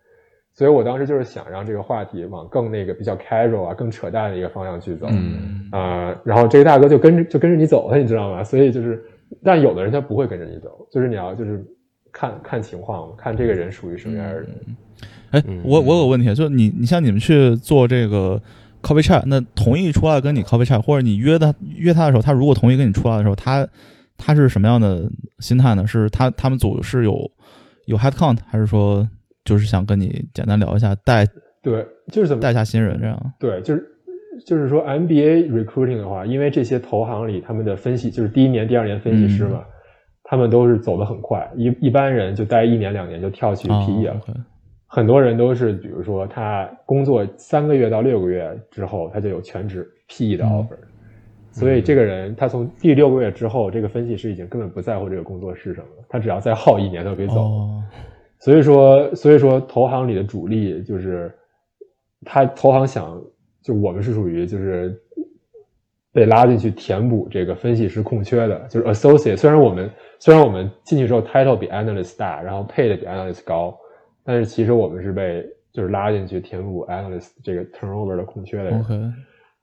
[0.57, 8.43] 所以我当时就是想让这个话题往更那个比较 casual 啊、更扯淡的一个方向去走，嗯啊、然后这个大哥就跟着就跟着你走了，你知道吗？
[8.43, 9.05] 所以就是，
[9.45, 11.63] 但有的人他不会跟着你走，就是你要就是
[12.11, 14.49] 看看情况，看这个人属于什么样的人。
[15.33, 18.41] 哎嗯，我我有个问题，就是你你像你们去做这个
[18.81, 23.69] coffee chat，那同意出来跟你 coffee chat，或者你约他约他的时候，他如果同意跟你出来的时候，他
[24.17, 25.87] 他是什么样的心态呢？
[25.87, 27.31] 是他他们组是有
[27.85, 29.07] 有 head count，还是说
[29.47, 31.25] 就是想跟你简单聊一下，带
[31.63, 33.33] 对，就是怎么带下新人这样？
[33.41, 33.87] 对，就是
[34.45, 39.65] 就是说 MBA recruiting 的话，因为这些投行里他们的分析就是第一年、第二年分析师嘛，
[40.25, 44.21] 他们都是走得很快，一一般人就待一年两年就跳去啊 PE 了。
[44.89, 50.77] 很多人都是，比如说他工作三个月到六个月之后，他就有全职 PE 的嗯 offer，、
[51.51, 57.41] 所以这个人他从第六个月之后，这个分析师已经根本不在乎这个工作是什么了，他只要再耗一年，他就可以走。
[57.41, 57.83] 哦，
[58.47, 61.35] 所以说，所以说投行里的主力就是
[62.25, 63.21] 他投行想，
[63.61, 64.97] 就我们是属于就是
[66.13, 69.37] 被拉进去填补这个分析师空缺的，就是 associate。
[69.37, 73.77] 虽然我们虽然我们进去之后 title 比 analyst 大，然后 pay 的比 analyst 高，
[74.23, 78.85] 但是其实我们是被就是拉进去填补 analyst 这个 turnover 的空缺的人。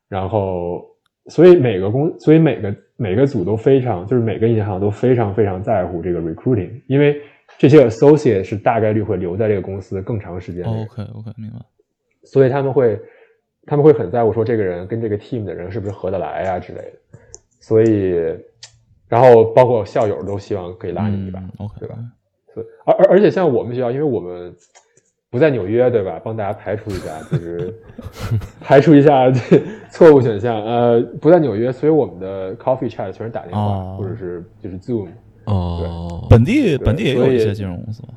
[0.09, 0.83] 然后，
[1.27, 7.21] 所以每个公，所以每个每个组都非常，就是每个银行都非常非常在乎这个 recruiting，因为
[7.63, 11.59] 这些 associate 是大概率会留在这个公司更长时间的，OK OK，明白。
[12.25, 12.99] 所以他们会
[13.65, 17.19] 他们会很在乎说这个人跟这个 team 的人是不是合得来啊、之类的，
[17.61, 18.37] 所以，
[19.07, 21.95] 然后包括校友都希望可以拉你一把，嗯，OK，对吧？
[22.53, 24.53] 所以而而而且像我们学校，因为我们
[25.29, 26.19] 不在纽约，对吧？
[26.21, 27.73] 帮大家排除一下，就是
[28.59, 30.61] 排除一下这错误选项。
[30.65, 35.07] 呃，不在纽约，所以我们的 coffee chat 全是打电话、哦或者是就是 Zoom。
[35.45, 38.09] 哦，本地本地也有一些金融公司吧？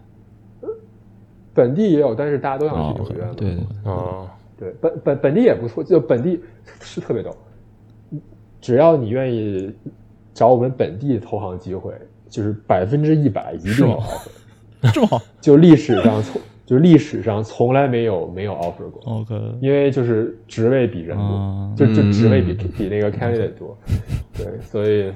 [1.54, 3.34] 本地也有，但是大家都想哦去纽约嘛。
[3.36, 6.40] 对对，哦，对，本本本地也不错，就本地
[6.80, 7.34] 是特别逗。
[8.60, 9.72] 只要你愿意
[10.34, 11.92] 找我们本地投行机会，
[12.28, 14.28] 就是百分之一百一定有 offer。
[14.92, 19.00] 这么好就历史上从就历史上从来没有没有 offer 过。
[19.04, 23.76] ？OK，因为就是职位比人多，啊就就职位比、嗯比那个 candidate 多，
[24.36, 25.10] 对，所以，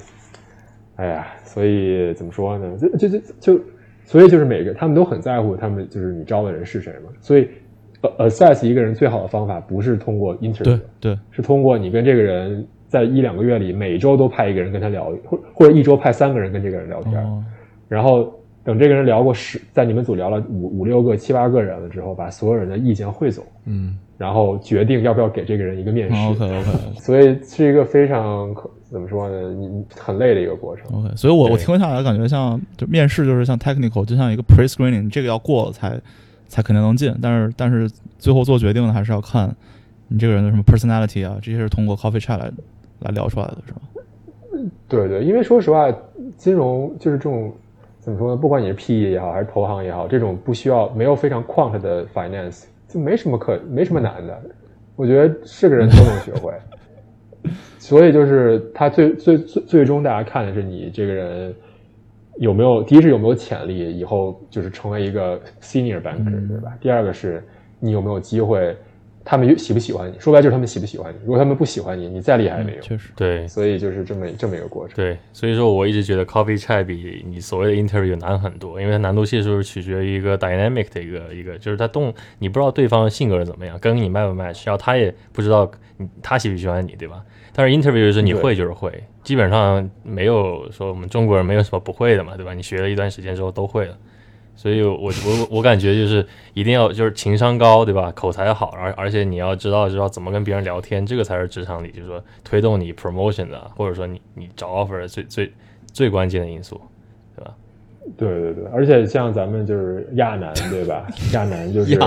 [1.01, 2.76] 哎呀，所以怎么说呢？
[2.76, 3.61] 就就就就，
[4.05, 7.48] 所以就是每个他们都很在乎他们就是你招的人是谁嘛，所以
[8.03, 17.42] 呃 assess 一个人最好的方法不是通过 interview，对对，是通过你跟这个人在一两个月里每周都派一个人跟他聊，或或者一周派三个人跟这个人聊天，哦，
[17.88, 18.30] 然后
[18.62, 26.28] 等这个人聊过十，在你们组聊了五五六个、七八个人了之后，把所有人的意见汇总，嗯，然后决定要不要给这个人一个面试。
[26.30, 29.51] OK OK 所以是一个非常可怎么说呢？
[29.51, 30.86] 你很累的一个过程。
[30.93, 36.01] OK，所以我我听下来感觉像就面试就是像 technical，就像一个 pre screening，这个要过了才
[36.49, 37.88] 才肯定能进，但是但是
[38.18, 39.55] 最后做决定的还是要看
[40.09, 42.51] 你这个人的什么 personality 啊，这些是通过 coffee chat 来
[42.99, 43.80] 来聊出来的，是吧？
[44.88, 45.91] 对对，因为说实话，
[46.36, 47.53] 金融就是这种
[48.01, 48.36] 怎么说呢？
[48.36, 54.38] 不管你是 PE 也好，还是投行也好，这种不需要没有非常 quant 的 finance，就没什么可没什么难的。
[54.97, 56.53] 我觉得是个人都能学会。
[57.91, 61.53] 所以就是他最最最最终大家看的是你这个人
[62.38, 66.70] 有没有，第一是有没有潜力，以后就是成为一个 senior banker，、对吧？
[66.80, 67.45] 第二个是
[67.80, 68.76] 你有没有机会，
[69.24, 70.16] 他们喜不喜欢你？
[70.20, 71.18] 说白了就是他们喜不喜欢你。
[71.22, 72.80] 如果他们不喜欢你，你再厉害也没用。
[72.80, 74.95] 确实，对所以就是这么这么一个过程。
[74.95, 87.20] 对，所以说我一直觉得 coffee chat 比你所谓的 interview 难很多，因为它难度系数是取决于一个 dynamic 的一个一个，就是他动你不知道对方性格是怎么样，跟你 match 不 match，然后他也不知道你他喜不喜欢你，对吧？
[87.61, 88.90] 但是 interview 是你会就是会，
[89.22, 92.54] 基本上没有说我们中国人没有什么不会的嘛，对吧？
[92.54, 93.94] 你学了一段时间之后都会了。
[94.56, 98.11] 所以我，我我我感觉就是一定要就是情商高，对吧？
[98.12, 105.52] 口才好，而而且你要知道知道怎么跟别人聊天，这个才是职场里就是说推动你 promotion 的，或者说你你找 offer 的最最
[105.92, 106.80] 最关键的因素，
[107.36, 107.54] 对吧？
[108.16, 111.06] 对对对，而且像咱们就是亚男，对吧？
[111.34, 111.98] 亚男就是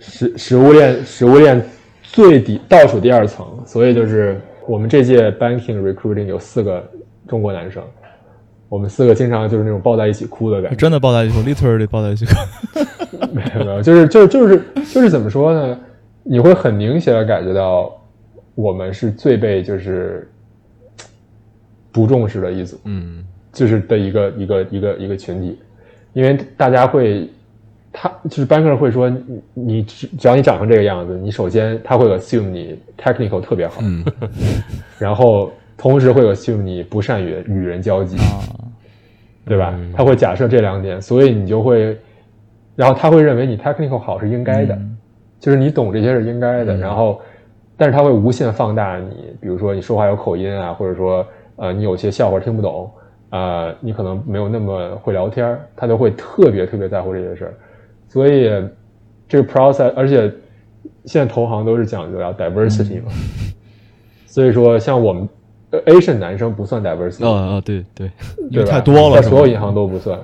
[0.00, 1.62] 食食物链食物链
[2.02, 6.82] 最底倒数第二层，所以就是我们这届 banking recruiting 有四个
[7.28, 7.82] 中国男生，
[8.68, 10.76] 我们四个经常就是那种抱在一起哭的感觉。
[10.76, 12.24] 真的抱在一起，literally 抱在一起。
[13.32, 14.62] 没有没有，就是就是就是
[14.92, 15.78] 就是怎么说呢？
[16.22, 17.94] 你会很明显的感觉到
[18.54, 20.26] 我们是最被就是
[21.92, 22.78] 不重视的一组。
[22.84, 25.58] 嗯，就是的一个一个一个一个群体，
[26.12, 27.28] 因为大家会，
[27.96, 34.04] 他就是 banker 会说你你只只要你长成这个样子，你首先他会 assume 你 technical 特别好，嗯，
[34.98, 38.42] 然后同时会 assume 你不善于与人交际，啊，
[39.46, 39.78] 对吧？
[39.96, 41.96] 他会假设这两点，所以你就会，
[42.74, 44.76] 然后他会认为你 technical 好是应该的，
[45.38, 47.20] 就是你懂这些是应该的，然后，
[47.76, 51.24] 但是他会无限放大你，比如说你说话有口音啊，或者说
[51.56, 52.90] 呃你有些笑话听不懂，
[53.30, 57.54] 呃你可能没有那么会聊天儿，他就会特别特别在乎这些事儿，
[58.14, 58.48] 所以
[59.28, 60.32] 这个 process，而且
[61.04, 63.10] 现在投行都是讲究要 diversity 嘛，
[64.24, 65.28] 所以说像我们
[65.70, 68.08] 呃 Asian 男生不算 diversity，、啊啊，对对，
[68.50, 70.16] 因为对太多了，在所有银行都不算。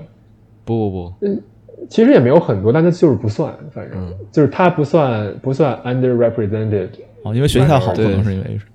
[0.65, 1.43] 不不不，嗯
[1.89, 4.15] 其实也没有很多，但它就是不算，反正、嗯。
[4.31, 6.91] 就是他不算不算 underrepresented。
[7.25, 8.69] 啊，因为学习太好，可对能是因为 a 审。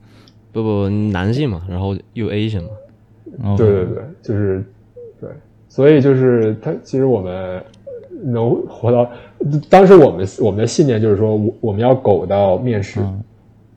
[0.51, 2.69] 不不，男性嘛，然后又 Asian 嘛，
[3.45, 3.55] 哦。
[3.57, 4.61] 对对对，就是
[5.21, 5.29] 对，
[5.69, 7.63] 所以就是他其实我们
[8.25, 9.09] 能活到，
[9.69, 13.23] 当时我们我们的信念就是说，我我们要苟到面试，嗯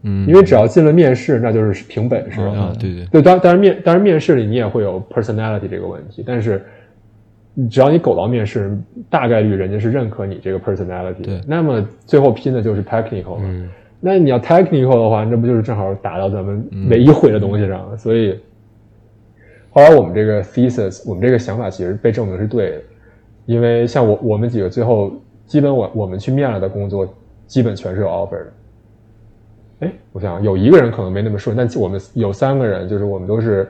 [0.02, 2.40] 嗯，因为只要进了面试，那就是凭本事。
[2.40, 6.64] 嗯啊，对对，对，当当然面当然面试里你也会有 personality 这个问题，但是
[7.70, 8.76] 只要你苟到面试，
[9.10, 11.40] 大概率人家是认可你这个 personality 对。
[11.46, 13.42] 那么最后拼的就是 technical 嘛。
[13.44, 13.68] 嗯
[14.00, 17.96] 那你要 technical 的话，那不就是正好打到咱们唯一会的东西上了？
[17.96, 18.38] 所以
[19.70, 22.82] 后来我们这个 thesis，我们这个想法其实被证明是对的，
[23.48, 25.10] 因为像我我们几个最后
[25.46, 27.08] 基本我我们去面了的工作，
[27.46, 28.52] 基本全是有 offer 的。
[29.80, 33.66] 哎，我想有一个人可能没那么顺，但我们有三个人，就是我们都是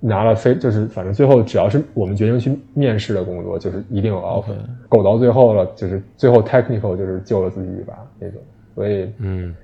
[0.00, 4.52] 拿了非，就是反正最后只要是我们决定去面试的工作，就是一定有 offer，
[4.86, 8.38] 苟到最后了，就是最后 technical 就是救了自己一把那种，
[8.74, 9.54] 所以嗯，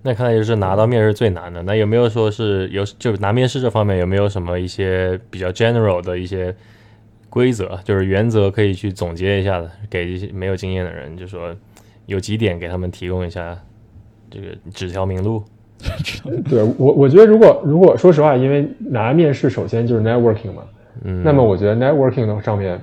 [0.00, 1.60] 那看来就是拿到面试最难的。
[1.64, 6.54] 那有没有说是有就拿面试这方面有没有什么一些比较 general 的一些
[7.32, 11.56] 规则，就是原则可以去总结一下的，给一些没有经验的人，就说
[12.04, 13.58] 有几点给他们提供一下
[14.30, 15.42] 这个指条明路。
[16.50, 20.62] 对我，我觉得如果如果说实话，因为拿面试首先就是 networking 嘛，
[21.04, 22.78] 嗯，那么我觉得 networking 的上面，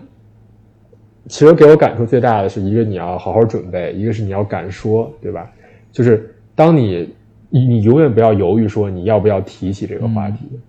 [1.27, 5.47] 其实给我感触最大的是一个你要好好准备，一个是你要敢说，对吧？
[5.91, 7.07] 就是当你
[7.49, 10.59] 你你永远不要犹豫说你要不要提起这个话题，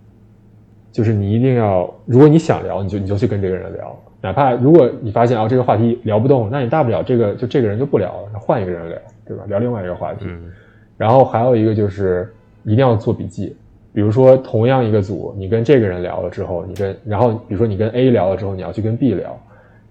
[0.91, 9.43] 就是你一定要，如果你想聊，你就你就去跟这个人聊，哪怕如果你发现啊这个话题聊不动，那你大不了这个就这个人就不聊了，那换一个人聊，对吧？
[9.47, 10.25] 聊另外一个话题。
[10.27, 10.51] 嗯。
[10.97, 12.31] 然后还有一个就是
[12.63, 13.55] 一定要做笔记，
[13.93, 19.35] 比如说同样一个组，你跟这个人聊了之后，你跟然后比如说你跟 A 聊了之后，你要去跟 B 聊，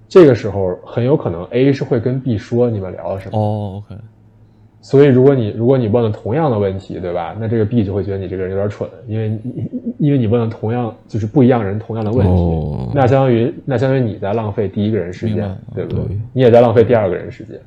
[0.08, 4.00] 这个时候很有可能 A 是会跟 B 说你们聊了什么，哦，OK，
[4.82, 7.36] 所以如果你如果你问了同样的问题，对吧？
[7.38, 16.18] 那这个 B 就会觉得你这个人有点蠢，因为你因为你问了同样就是不一样人同样的问题，哦那相当于那相当于你在浪费第一个人时间，对不对对？
[16.32, 17.60] 你也在浪费第二个人时间。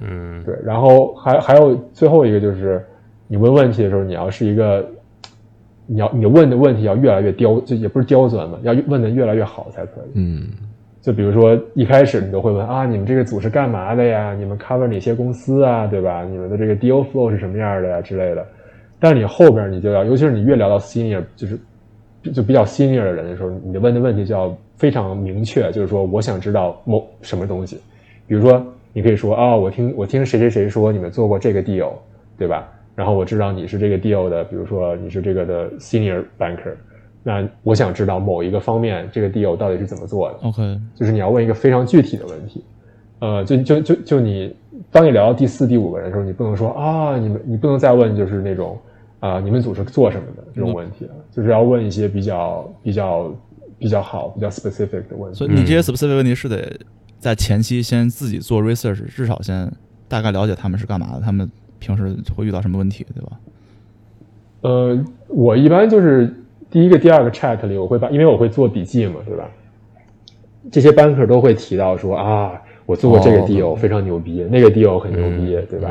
[0.00, 2.82] 嗯，对，然后还还有最后一个就是，
[3.28, 4.84] 你问问题的时候，你要是一个，
[5.86, 10.10] 你要你问的问题要越来越刁，就也不是刁钻嘛，要问的越来越好才可以。
[10.14, 10.48] 嗯
[11.04, 14.34] 就比如说一开始你都会问啊，你们这个组是干嘛的呀？
[14.38, 16.24] 你们 cover 哪些公司啊，对吧？
[16.24, 18.42] 你们的这个 deal flow 是什么样的呀之类的。
[18.98, 21.58] 但是你后边你就要，尤其是你越聊到 senior，就是
[22.32, 27.78] 就比较 senior 的人的时候，你的问的问题就要非常明确，就是说我想知道某什么东西。
[28.26, 31.90] 比如说，你可以说啊、我听我听谁谁谁说你们做过这个 deal，
[32.38, 32.66] 对吧？
[32.94, 36.72] 然后我知道你是这个 deal 的，比如说你是这个的 senior banker，
[37.26, 40.38] 那我想知道某一个方面这个 deal 到底是怎么做的。
[40.42, 42.62] OK，就是你要问一个非常具体的问题，
[43.18, 44.54] 呃，就就就就你，
[44.92, 48.78] 当你聊到第四、第五个人的时候，你不能说啊，你们你不能再问就是那种
[49.20, 53.34] 啊、你们组是做什么的这种问题了，就是要问一些比较比较
[53.78, 55.38] 比较好、比较 specific 的问题。
[55.38, 56.70] 所以你这些 specific 问题是得
[57.18, 59.72] 在前期先自己做 research，至少先
[60.08, 63.40] 大概了解他们是干嘛的，他们平时会遇到什么问题，对吧？
[64.60, 66.30] 呃，我一般就是
[66.74, 69.48] 第一个、第二个 chat 里，我会把，因为我会做笔记嘛，对吧？
[70.72, 75.88] 这些 banker 都会提到说啊，我做过这个哦 deal、非常牛逼，那个 deal 很牛逼，对吧？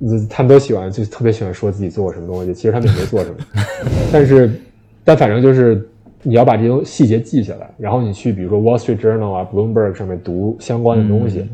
[0.00, 0.26] 嗯。
[0.28, 3.36] 他们都喜欢，就特别喜欢说自己做过什么东西，其实他们也没做什么，
[4.12, 4.50] 但是，
[5.04, 5.88] 但反正就是
[6.24, 11.48] 你要把这些细节记下来，然后你去比如说 Wall Street Journal 啊、Bloomberg 上面读相关的东西，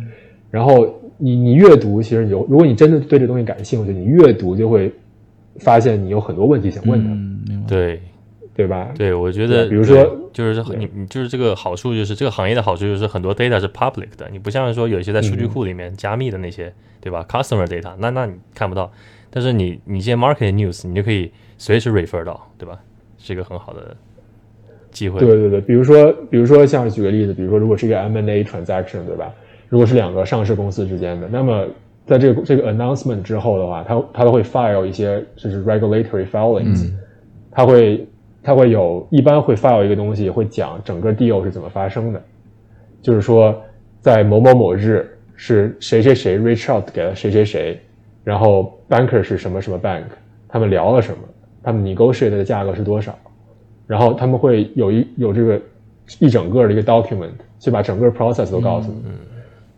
[0.51, 4.91] 然后你你阅读，其实你有，如果你真的对这东西感兴趣，你阅读就会
[5.59, 8.01] 发现你有很多问题想问他，嗯，对
[8.55, 8.91] 对吧？
[8.97, 18.93] 对，我觉得，比如说就是你你就是这个好处，就是这个行业的好处就是很多 data 是 public 的，你不像说有一些在数据库里面加密的那些，对吧？customer data，那那你看不到，
[19.31, 22.79] 但是你你这些 market news，你就可以随时 refer 到，对吧？
[23.19, 23.97] 是一个很好的
[24.91, 25.21] 机会。
[25.21, 29.33] 对对对，比如说，比如说像举个例子，比如说如果是一个 M&A transaction，对吧？
[29.69, 31.67] 如果是两个上市公司之间的，那么
[32.05, 36.91] 在这个这个 announcement 之后的话，它它都会 file 一些就是 regulatory filings，、
[37.51, 38.07] 它会
[38.43, 42.23] 它会有一般会 file 一个东西，会讲整个 deal 是怎么发生的，
[43.01, 43.55] 就是说
[44.01, 47.81] 在某某某日是谁谁谁 reach out 给了谁谁谁，
[48.25, 50.05] 然后 banker 是什么什么 bank，
[50.49, 51.19] 他们聊了什么，
[51.63, 53.17] 他们 negotiate 的价格是多少。
[53.87, 55.61] 然后他们会有一有这个
[56.19, 59.03] 一整个的一个 document，去把整个 process 都告诉你。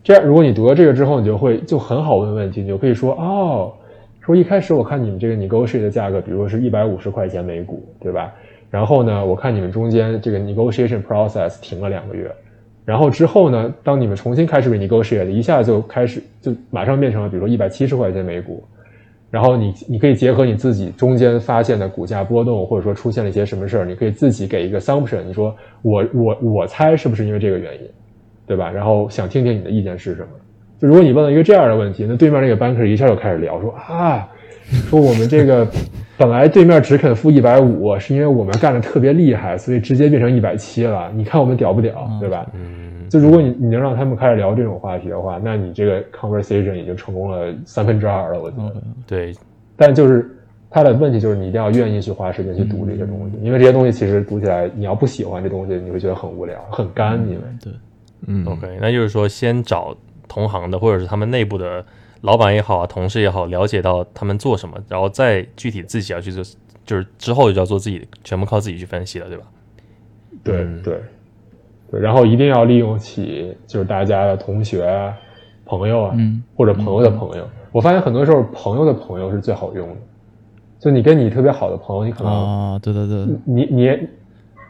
[0.03, 3.73] 这样，如果你读了这个之后，你就会就很好问问题，你就可以说哦，
[4.21, 8.33] 说一开始我看你们这个 negotiate 的价格，比如说是一百五十块钱每股，对吧？
[8.75, 12.29] 然后呢，我看你们中间这个 negotiation process 停了两个月，
[12.83, 18.61] 然后之后呢，当你们重新开始 renegotiate，一下就开始就马上变成了比如说一百七十块钱每股，
[19.31, 27.89] 然后你你可以结合你自己中间发现的股价波动，或者说出现了一些什么事儿，你可以自己给一个 assumption，你说我我我猜是不是因为这个原因，
[28.45, 28.69] 对吧？
[28.69, 30.27] 然后想听听你的意见是什么。
[30.81, 34.27] 就如果你问了一个这样的问题，那对面那个 banker 一下就开始聊说啊，
[34.89, 35.67] 说我们这个
[36.17, 41.11] 本来对面只肯付一百五，是因为我们干的特别厉害，所以直接变成一百七了。
[41.13, 42.45] 你看我们屌不屌，对吧？
[42.53, 48.73] 嗯，就如果你你能让他们开始聊这种话题的话，那你这个 conversation 已经成功了三分之二了，我觉得。
[49.05, 49.33] 对，
[49.75, 50.29] 但就是
[50.69, 57.73] 他的问题就是你一定要愿意去花时间去读这些东西，因为这些东西其实读起来，你要不喜欢这东西，你会觉得很无聊、很干，因为对，
[58.27, 59.95] 嗯 OK，那就是说，先找
[60.27, 61.85] 同行的，或者是他们内部的
[62.21, 66.43] 老板也好啊，同事也好，了解到他们做什么，然后再具体自己要去做，
[66.85, 69.43] 就是之后就要做自己，全部靠自己去分析了，对吧？
[70.43, 70.81] 对、嗯。
[70.83, 70.99] 对。
[71.91, 75.13] 对，然后一定要利用起就是大家的同学啊、
[75.65, 76.43] 朋友啊，嗯。
[76.55, 77.47] 或者朋友的朋友。
[77.71, 79.95] 我发现很多时候朋友的朋友是最好用的，
[80.79, 84.09] 就你跟你特别好的朋友，你可能、啊，对对对，你你也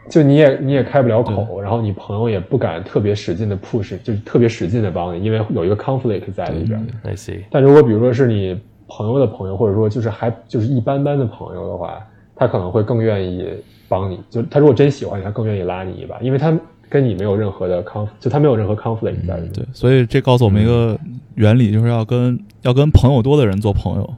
[0.08, 6.80] 就你也你也开不了口，然后你朋友也不敢特别使劲的 push，就是特别使劲的帮你，因为有一个 conflict 在里边。
[7.02, 11.98] I see，但如果比如说是你朋友的朋友，或者说就是还就是一般般的朋友的话，
[12.34, 13.48] 他可能会更愿意
[13.88, 14.20] 帮你。
[14.30, 16.56] 就他如果真喜欢你，他更愿意拉你一把，因为他
[16.88, 19.52] 跟你没有任何的 conf，就他没有任何 conflict 在里面。
[19.52, 20.96] 对，所以这告诉我们一个
[21.34, 24.14] 原理，就是要跟要跟朋友多的人做朋友。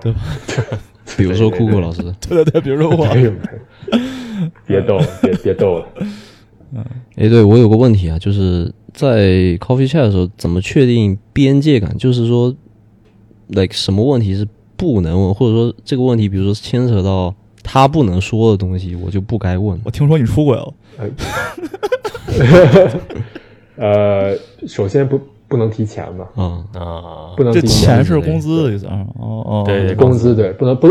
[0.00, 0.18] 对吧
[1.16, 3.06] 比如说酷酷老师， 对对对，比如说我，
[4.66, 5.86] 别逗了，别别逗了。
[6.72, 6.84] 嗯
[7.16, 9.28] 哎，对我有个问题啊，就是在
[9.58, 11.96] coffee chat 的时候，怎么确定边界感？
[11.96, 12.52] 就是说
[13.48, 14.44] ，like 什么问题是
[14.76, 17.32] 不能问，或者说这个问题，比如说牵扯到
[17.62, 19.80] 他不能说的东西，我就不该问。
[19.84, 20.74] 我听说你出轨了，
[23.76, 29.06] 呃，首先不不不能提钱嘛，啊，啊，不能提钱是工资的意思啊？
[29.16, 30.88] 哦哦，对对工资对，不能不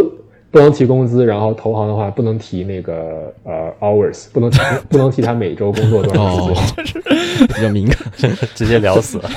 [0.53, 6.95] 不能提工资，然后投行的话不能提那个呃 hours，不能提 不能提他每周工作多少时间。
[7.01, 7.97] 哦， 比较敏感。
[8.53, 9.29] 直接聊死了。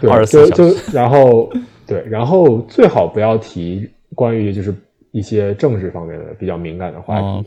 [0.00, 1.50] 对，24就小时就然后
[1.86, 4.74] 对，然后最好不要提关于就是
[5.10, 7.46] 一些政治方面的比较敏感的话题，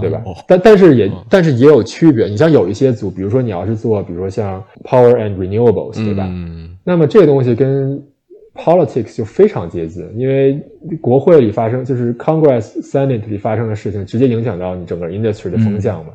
[0.00, 0.22] 对吧？
[0.24, 2.26] 哦但但是也但是也有区别。
[2.26, 6.24] 你像有一些组，比如说你要是做，比如说像 power and renewables，对吧？
[6.26, 8.02] 嗯，那么这个东西跟
[8.56, 10.60] politics 就非常接近，因为
[11.00, 16.12] 国会里发生就是 Congress Senate 里发生的事情，直接影响到你整个 industry 的风向嘛。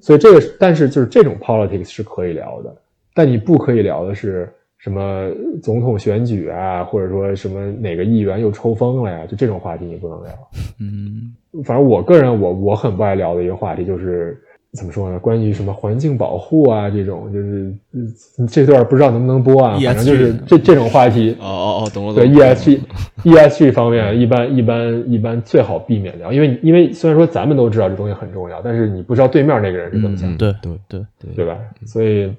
[0.00, 2.74] 所以这个，但是就是这种 politics 是可以聊的，
[3.14, 4.48] 但你不可以聊的是
[4.78, 5.28] 什么
[5.62, 10.32] 总统选举啊，或者说什么哪个议员又抽风了呀，就这种话题你不能聊。
[10.80, 14.40] 嗯反正我个人我我很不爱聊的一个话题就是
[14.72, 15.18] 怎么说呢？
[15.18, 21.34] 关于什么环境保护啊这种，就是嗯这段不知道能不能播啊，反正就是这这种话题。
[21.40, 22.80] 哦哦哦，懂了，对懂了 ESG
[23.24, 31.58] ESG 方面，一般一般一般最好避免聊，因为因为虽然说咱们都知道这东西很重要，但是你不知道对面那个人是怎么想，对对对对对吧？
[31.86, 32.30] 所以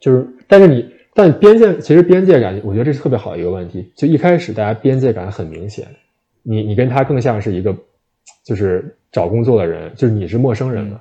[0.00, 0.84] 就是，但是你
[1.14, 3.90] 但边界其实边界感，我觉得这是特别好的一个问题。
[3.94, 5.86] 就一开始大家边界感很明显，
[6.42, 7.74] 你你跟他更像是一个
[8.44, 11.00] 就是找工作的人，就是你是陌生人嘛。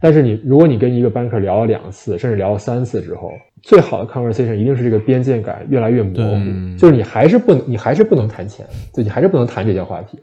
[0.00, 3.32] 但是你如果你跟一个 banker 聊了两次，甚至聊了三次之后，
[3.62, 10.18] 最好的 conversation 一定是这个边界感越来越模糊，就是你还是不能，你还是不能谈钱，就你还是不能谈这些话题，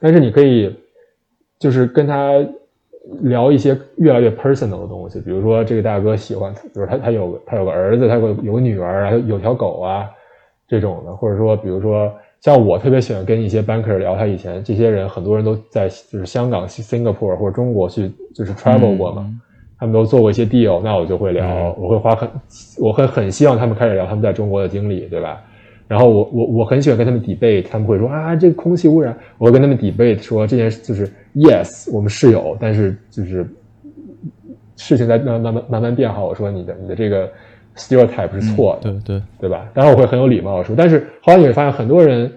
[0.00, 0.76] 但是你可以
[1.58, 2.32] 就是跟他
[3.22, 10.10] 聊一些越来越 personal 的东西，比如说这个大哥喜欢，比如他他有个他有个儿子，他有个有个女儿啊，有条狗啊
[10.66, 19.30] 这种的，或者说比如说像我特别喜欢跟一些 banker 聊，他以前这些人很多人都在就是香港、Singapore 或者中国去就是 travel 过嘛，
[19.78, 22.28] 他们都做过一些 deal，那我就会聊，我会花很
[22.78, 25.42] 我会很希望他们开始聊他们在中国的经历，对吧？
[25.86, 33.44] 然后我我我很喜欢跟他们 debate，他们会说啊，这个空气污染，我会跟他们 debate 说这件事就是 yes，我们是有，但是就是
[34.76, 36.26] 事情在慢慢慢慢慢变好。
[36.26, 37.28] 我说你的你的这个
[37.80, 39.68] stereotype 是错的，对对，对吧？
[39.74, 42.30] 当然我会很有礼貌的说，但是后来你会发现很多人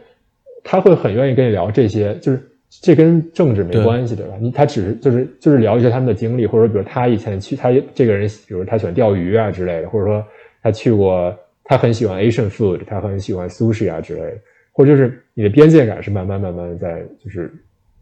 [0.64, 2.42] 他会很愿意跟你聊这些，就是
[2.82, 4.36] 这跟政治没关系，对吧？
[4.40, 10.26] 你他只是就是就是聊一些他们的经历，或者说比如他以前去他这个人，比如他喜欢钓鱼啊之类的，或者说
[10.62, 11.36] 他去过，
[11.66, 14.38] 他很喜欢 Asian food，他很喜欢 sushi 啊之类的，
[14.72, 17.54] 或者就是你的边界感是慢慢慢慢在就是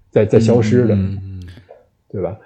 [0.10, 1.42] 在在消失的，嗯
[2.12, 2.38] 对吧？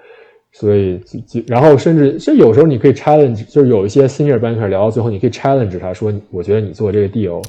[0.58, 7.44] 所以就就然后甚至甚至有时候你可以 challenge，就是有一些 senior banker 聊到最后，你可以 challenge 他说，我觉得你做这个 deal，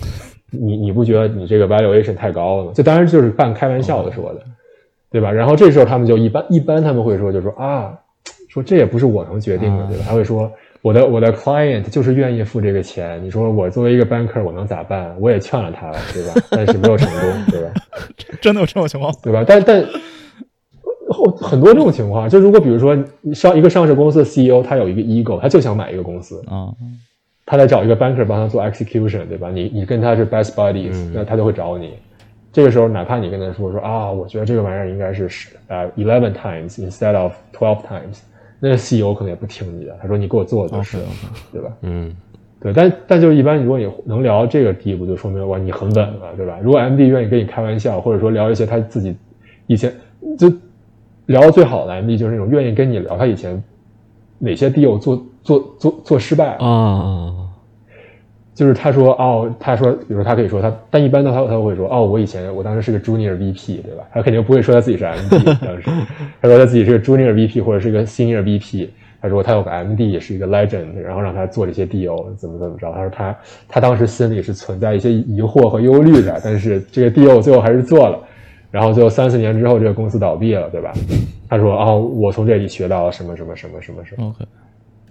[0.52, 2.72] 你你不觉得你这个 valuation 太高了吗？
[2.76, 4.42] 这当然就是半开玩笑的说的，
[5.10, 5.32] 对吧？
[5.32, 7.98] 然后这时候他们就一般一般他们会说，就说啊，
[8.50, 10.04] 说这也不是我能决定的，对吧？
[10.10, 10.52] 他会说
[10.82, 15.16] 我的我的 client 就是愿意付这个钱，你说我作为一个 banker 我能咋办？
[15.18, 16.34] 我也劝了他了，对吧？
[16.52, 17.72] 但是没有成功，对吧？
[18.42, 19.14] 真的有这种情况？
[19.24, 19.46] 对吧？
[19.48, 19.82] 但但
[21.18, 22.98] 后很多这种情况，就如果比如说
[23.34, 26.72] 上一个上市公司的 CEO，他有一个 ego，他就想买一个公司，啊，
[27.46, 29.50] 他在找一个 banker 帮他做 execution，对吧？
[29.50, 31.94] 你你跟他是 best buddies，、那他就会找你。
[32.54, 38.22] 这个时候，哪怕你跟他说说啊，我觉得这个玩意儿应该是十呃 eleven times instead of twelve times，
[38.60, 41.12] 那 CEO 可能也不听你的，他说你给我做就是 OK，OK
[41.52, 41.72] 对吧？
[41.82, 42.12] 嗯，
[42.60, 46.58] 对，但但就一般，如果你能聊到这个地步，就说明哇你很稳了，对吧？
[46.64, 49.16] 如果 MD 愿意跟你开玩笑，或者说聊一些他自己
[49.68, 49.94] 以前
[50.40, 50.52] 就
[51.28, 53.62] 聊的最好的 MD 就是那种愿意跟你聊他以前
[54.40, 56.56] 哪些 deal 做做做做失败。
[56.56, 57.34] 啊啊，
[58.54, 64.04] 就是他说哦，他说，比如说他可以说他，但一般的他他会说哦，我以前我当时是个 junior VP，对吧？
[64.12, 65.90] 他肯定不会说他自己是 MD，当时
[66.42, 68.88] 他说他自己是个 junior VP 或者是个 senior VP，
[69.22, 78.20] 他说他有个 MD 也是一个 legend，然后让他做这些 deal 怎么怎么着，他说他他当时心里是存在一些疑惑和忧虑的，但是这个 deal 最后还是做了，
[78.78, 80.94] 然后最后三四年之后这个公司倒闭了，对吧？
[81.50, 84.28] 他说哦，我从这里学到了什么什么什么什么什么。
[84.28, 84.46] OK，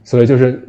[0.04, 0.62] 所以就是，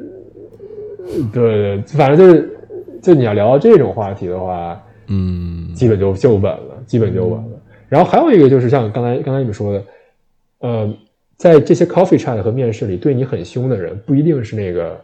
[1.32, 2.58] 对，反正就是，
[3.00, 7.62] 就你要聊到这种话题的话，嗯基本就就稳了，基本就稳了。
[7.88, 9.84] 然后还有一个就是像刚才刚才你们说的，
[10.62, 10.98] 呃，
[11.36, 15.00] 在这些 coffee chat 和面试里，对你很凶的人，不一定是那个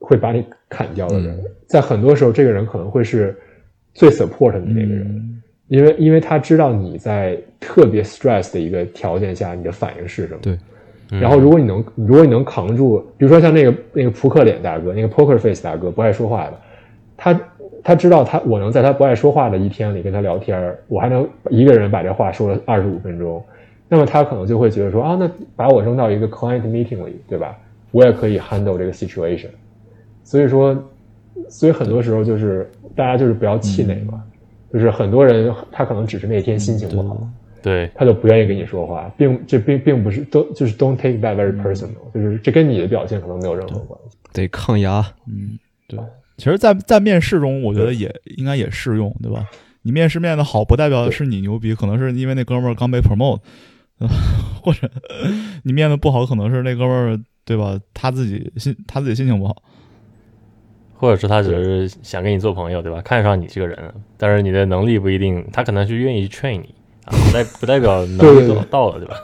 [0.00, 1.38] 会把你砍掉的人，
[1.68, 3.38] 在很多时候，这个人可能会是
[3.92, 5.30] 最 support 你那个人。
[5.68, 10.40] 因为因为他知道你在特别 stress 的一个条件下，你的反应是什么。
[10.42, 10.58] 对，
[11.20, 16.60] 然后如果你能，如果你能扛住，比如说像那个那个扑克脸大哥，那个 poker face 大哥，不爱说话的，
[17.16, 17.40] 他
[17.82, 23.42] 他知道他我能在他不爱说话的一天里跟他聊天，我还能一个人把这话说了二十五分钟，
[23.88, 27.56] 那么他可能就会觉得说啊，那把我扔到一个 client meeting 里，对吧？
[27.90, 29.48] 我也可以 handle 这个 situation。
[30.24, 30.76] 所以说，
[31.48, 34.22] 所以很多时候就是大家就是不要气馁嘛，
[34.74, 37.16] 就是很多人他可能只是那天心情不好，
[37.62, 44.18] 对，他就不愿意跟你说话，并这并并不是都就是 don't take that very personal，、就是这跟你的表现可能没有任何关系。
[44.32, 45.00] 得抗压。
[45.28, 45.56] 嗯，
[45.86, 45.98] 对。
[46.36, 49.46] 其实在，在面试中，我觉得也应该也适用，对吧？
[49.82, 53.38] 你面试面的好，不代表是你牛逼，可能是因为那哥们儿刚被 promote，
[54.00, 54.08] 呃
[54.60, 54.90] 或者
[55.62, 57.78] 你面的不好，可能是那哥们儿，对吧？
[57.94, 59.62] 他自己心他自己心情不好。
[61.04, 63.02] 或者是他只是想跟你做朋友，对吧？
[63.02, 63.76] 看上你这个人，
[64.16, 66.74] 但是你的能力不一定，他可能是愿意去 train 你
[67.04, 69.16] 啊，不代不代表能力对对对到到了，对吧？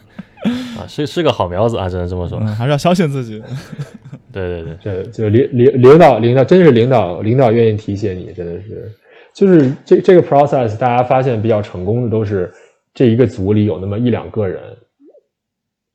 [0.76, 2.38] 啊，是是个好苗子啊，只能这么说。
[2.42, 3.42] 嗯，还是要相信自己。
[4.30, 8.92] 对对对，这就领领领导领导真是领导领导愿意提携你，真的是，
[9.34, 12.52] 就是这这个 process，大家发现比较成功的都是
[12.92, 14.60] 这一个组里有那么一两个人，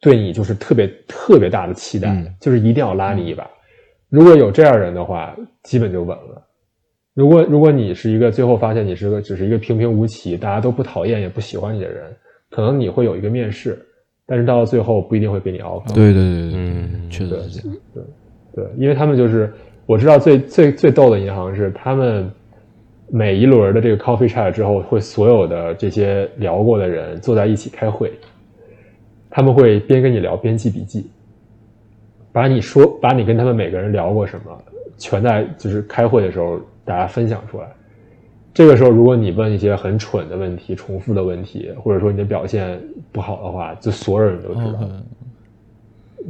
[0.01, 3.47] 对你就是特别特别大的期待，嗯就是一定要拉你一把。
[4.09, 6.41] 如果有这样人的话，基本就稳了。
[7.13, 12.13] 如果如果你是一个最后发现你是个只是一个平平无奇，大家都不讨厌也不喜欢你的人，
[12.49, 13.79] 可能你会有一个面试，
[14.25, 15.93] 但是到了最后不一定会给你 offer。
[15.93, 18.09] 对对对对，嗯，确实是这样。
[18.53, 19.53] 对，因为他们就是
[19.85, 22.29] 我知道最最最逗的银行是他们
[23.09, 28.11] 每一轮的这个 coffee chat 之后，会所有的这些聊过的人坐在一起开会，
[29.29, 31.09] 他们会边跟你聊边记笔记，
[32.35, 34.51] 把你说把你跟他们每个人聊过什么，
[34.97, 37.67] 全在就是开会的时候大家分享出来。
[38.53, 42.77] 这个时候，如果你问一些很蠢的问题、重复的问题，或者说你的表现
[43.13, 44.79] 不好的话，就所有人都知道。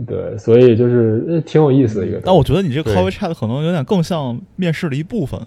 [0.05, 2.21] 对，所以就是呃挺有意思的一个。
[2.23, 5.39] 但我觉得你这个对 coffee chat 可能有点更像面试的一部分，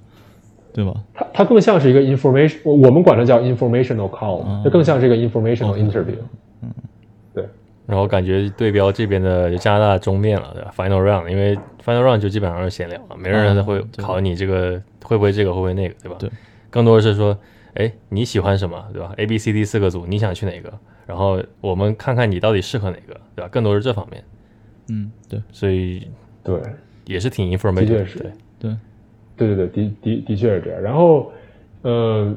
[0.72, 0.92] 对吧？
[1.14, 6.18] 它它更像是一个 information，我我们管它叫 informational call，、嗯这更像是一个 informational interview。
[7.88, 14.72] 然后感觉对标这边的加拿大中面了，对吧？Final round，因为 Final round 就基本上是闲聊了，没人啊会考你这个
[15.02, 16.16] 会不会这个会不会那个，对吧？
[16.20, 16.30] 对，
[16.68, 17.34] 更多的是说，
[17.72, 20.70] 哎，你喜欢什么，对吧？A、B、C、D 四个组，你想去哪个？
[21.06, 23.48] 然后我们看看你到底适合哪个，对吧？
[23.50, 24.22] 更多是这方面，
[24.90, 26.06] 嗯，对，所以
[26.44, 26.60] 对，
[27.06, 28.76] 也是挺 informative，对，对，
[29.34, 30.82] 对对对，的的的确是这样。
[30.82, 31.32] 然后，
[31.80, 32.36] 呃，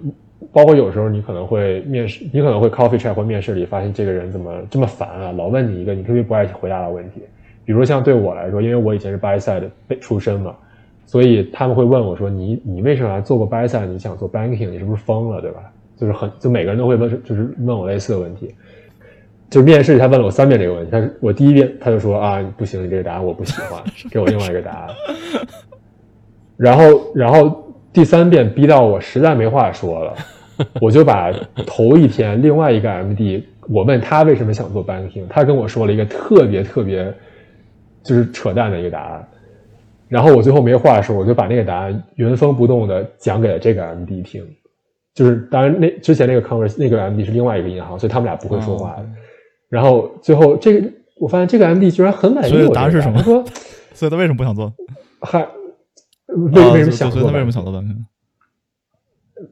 [0.52, 7.22] 包括有时候你可能会面试，你可能会 coffee chat 或面试里发现这个人怎么这么烦啊，老问你一个你特别不爱回答的问题。
[7.64, 9.70] 比如像对我来说，因为我以前是 buy side
[10.00, 10.56] 出身嘛，
[11.06, 13.86] 所以他们会问我说：“你你为什么还做过 buy side？
[13.86, 14.70] 你想做 banking？
[14.70, 18.54] 你是不是疯了，对吧？”就是很就每个人都会问，就是问我类似的问题。
[19.50, 24.90] 就面试他问了我三遍这个问题，他我第一遍他就说啊不行，你这个答案我不喜欢，给我另外一个答案。
[26.58, 30.16] 然后然后第三遍逼到我实在没话说了，
[30.80, 31.32] 我就把
[31.66, 37.14] 头一天另外一个 MD，我问他为什么想做 banking，他跟我说了一个特别特别
[38.04, 39.28] 就是扯淡的一个答案。
[40.08, 44.46] 然后我最后没话说，我就把那个答案原封不动的讲给了这个 MD 听。
[45.14, 49.06] 就是当然那之前那个 converse 那个 MD 是另外一个银行，所以他们俩不会说话的。
[49.70, 50.90] 然后最后这个
[51.20, 53.44] 我发现这个 MD 居然很满意所以我这个答案是什么他说
[53.94, 54.72] 所以他为什么不想做？
[55.22, 55.46] 还
[56.36, 58.06] 为什么想做他为什么想做 banking？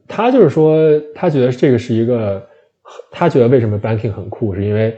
[0.06, 0.78] 他就是说，
[1.14, 2.46] 他觉得这个是一个，
[3.10, 4.96] 他觉得为什么 banking 很酷，是因为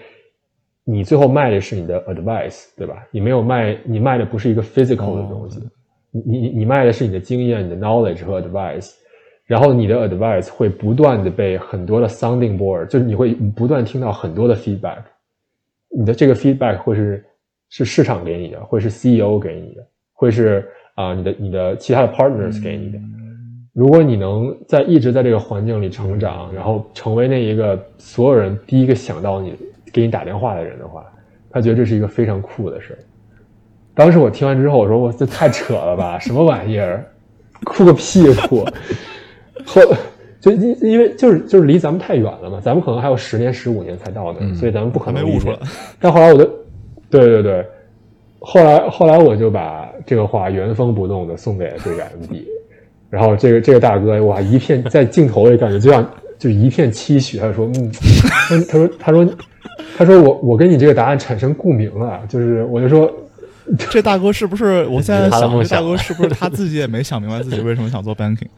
[0.85, 3.07] 你最后卖的是你的 advice，对吧？
[3.11, 5.63] 你没有卖，你卖的不是一个 physical 的东西，哦
[6.11, 8.93] 你你你卖的是你的经验、你的 knowledge 和 advice，
[9.47, 15.03] 然后你的 advice 会不断的被很多的 sounding board，就是你会不断听到很多的 feedback，
[15.89, 17.25] 你的这个 feedback 会是
[17.71, 22.99] 是市场给你的，会是 CEO 给你的，会是啊、你的你的其他的 partners 给你的。
[23.73, 29.55] 如果你能在一直在这个环境里成长，然后成为那一个所有人第一个想到你
[29.93, 31.05] 给你打电话的人的话，
[31.51, 32.99] 他觉得这是一个非常酷的事儿。
[33.95, 37.05] 当时我听完之后，我说我这太扯了吧， 什么玩意儿，
[37.65, 38.65] 酷个屁酷！
[39.65, 39.81] 后
[40.41, 45.59] 就因因为就是就是离咱们太远了嘛，咱们可能还有十年十五年才到那儿，所以咱们不可能悟出来。
[46.01, 46.45] 但后来我就，
[47.09, 47.67] 对对对，
[48.43, 52.45] 后来后来我就把这个话原封不动的送给了这个 MD，
[53.09, 57.93] 然后这个这个大哥哇，一片在镜头里感觉就像就一片期许，他就说嗯，
[58.69, 59.27] 他说他说
[59.97, 63.11] 他说我我跟你这个答案产生共鸣了，就是我就说
[63.91, 64.85] 这大哥是不是？
[64.87, 68.49] 我现在想这大哥是不是他自己也没想明白自己为什么想做 banking？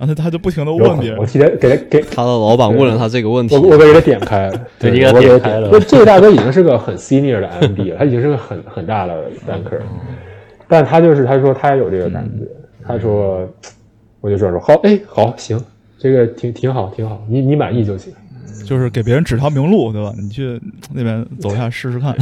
[0.00, 9.78] 然后他他就不停的问别人我，提前给他给他的老板问了他这个问题我，我给他点开了，对你给他我给他点开了这个大哥已经是个很 senior 的 MD 了，他已经是个很很大的 banker，
[10.66, 12.46] 但他就是他说他也有这个感觉，
[12.86, 13.46] 他说
[14.22, 15.62] 我就说说好，哎，好，行，
[15.98, 18.10] 这个挺挺好，挺好，你你满意就行。
[18.64, 20.14] 就是给别人指条明路，对吧？
[20.18, 20.58] 你去
[20.94, 22.16] 那边走一下试试看。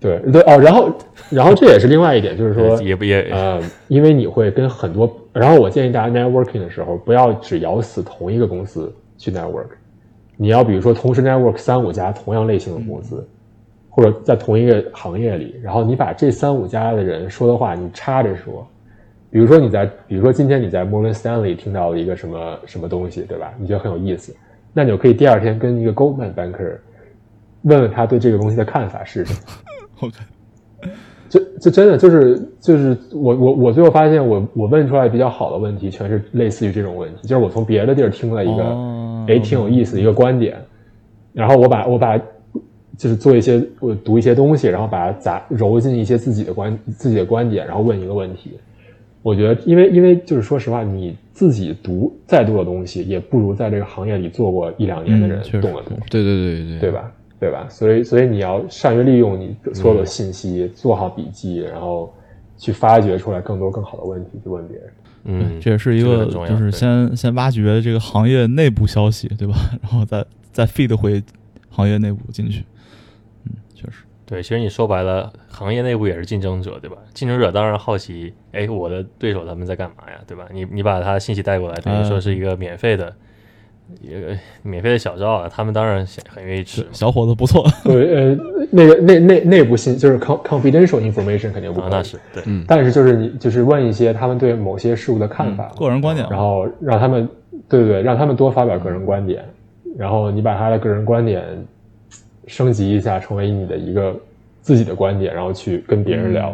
[0.00, 0.90] 对对哦，然后
[1.28, 9.68] 然后这也是另外一点，就是说，也不也呃，因为你会跟很多，然后我建议大家 networking 的时候，不要只咬死同一个公司去 network，
[10.36, 13.26] 你要比如说同时 network 三五家同样类型的公司，
[13.88, 18.66] 或者在同一个行业里，然后你把这三五家的人说的话你插着说，
[19.30, 23.54] 比如说你在，比如说今天你在 Morgan Stanley 听到了一个什么什么东西，对吧？
[23.58, 24.34] 你觉得很有意思，
[24.72, 26.78] 那你就可以第二天跟一个 Goldman banker
[27.62, 30.10] 问问他对这个东西的看法是什么。
[31.30, 40.56] 这这真的就是就是我我我最后发现我我问出来比较好的问题，全是类似于这种问题，就是我从别的地儿听了一个哦哎挺有意思的一个观点，
[41.32, 42.18] 然后我把我把
[42.98, 48.58] 就是做一些我读一些东西，然后把它杂揉进一些自己的观自己的观点，然后问一个问题。
[49.22, 55.96] 我觉得，因为因为就是说实话，你自己读再多的东西，也不如在这个行业里做过一两年的人懂得多。
[56.08, 56.90] 对对对对对？
[56.90, 57.12] 吧？
[57.40, 57.66] 对吧？
[57.70, 62.14] 所以，所以你要善于利用你所有的信息，做好笔记，然后
[62.58, 64.86] 去发掘出来更多更好的问题，去问别人。
[65.24, 69.54] 嗯，这也是一个就是先先挖掘这个行业内部消息，对吧？
[69.82, 71.22] 然后再再 feed 回
[71.70, 72.64] 行业内部进去。
[73.44, 74.04] 嗯，确实。
[74.26, 76.96] 对，其实你说白了，行业内部也是竞争者，对吧？
[77.12, 80.46] 竞争者当然好奇，哎，我的对手他们在干嘛呀，对吧？
[80.52, 83.12] 你你把他信息带过来，等于说是一个免费的，一
[84.08, 86.86] 个免费的小照啊，他们当然想很愿意吃。
[86.92, 88.38] 小伙子不错，对，呃，
[88.70, 96.26] 那个内内内部信就是 con confidential information 肯定不那是对，嗯但是就是你就是问一些他们对某些事物的看法，个人观点。
[96.30, 97.28] 然后让他们
[97.68, 99.44] 对对对，让他们多发表个人观点，
[99.96, 101.42] 然后你把他的个人观点
[102.46, 104.14] 升级一下，成为你的一个
[104.60, 106.50] 自己的观点，然后去跟别人聊，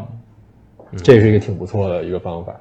[0.93, 2.55] 嗯这是一个挺不错的一个方法。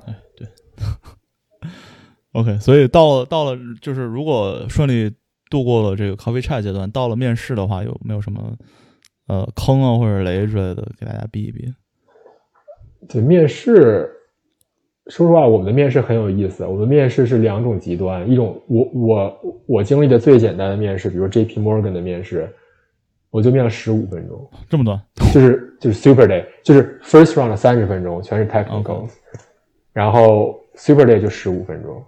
[2.36, 5.10] OK，所以到了到了，就是如果顺利
[5.50, 8.54] 度过了这个 coffee chat 阶段，到了面试的话，有没有什么
[9.28, 11.74] 呃坑啊或者雷之类的给大家避一避？
[13.08, 14.10] 对面试，
[15.08, 16.66] 说实话，我们的面试很有意思。
[16.66, 22.54] 我们面试是两种极端，一种我我我经历的最简单的面试，比如 J P Morgan 的面试，
[23.30, 25.00] 我就面了十五分钟，这么短？
[25.32, 29.12] 就是就是 Super Day，就是 First Round 三十分钟，全是 technicals，、
[29.94, 32.04] 然后 Super Day 就十五分钟，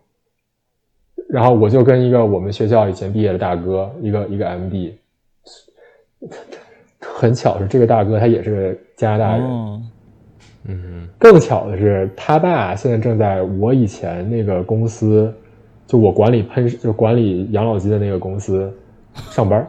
[1.30, 4.94] 然后我就跟一个我们学校以前毕业的大哥，一个一个 MD，
[7.00, 9.46] 很巧是这个大哥他也是个加拿大人。
[9.46, 9.82] 哦，
[10.66, 15.34] 嗯更巧的是，他爸现在正在我以前那个公司，
[15.86, 18.72] 就我管理喷，就管理养老金的那个公司
[19.32, 19.68] 上班儿。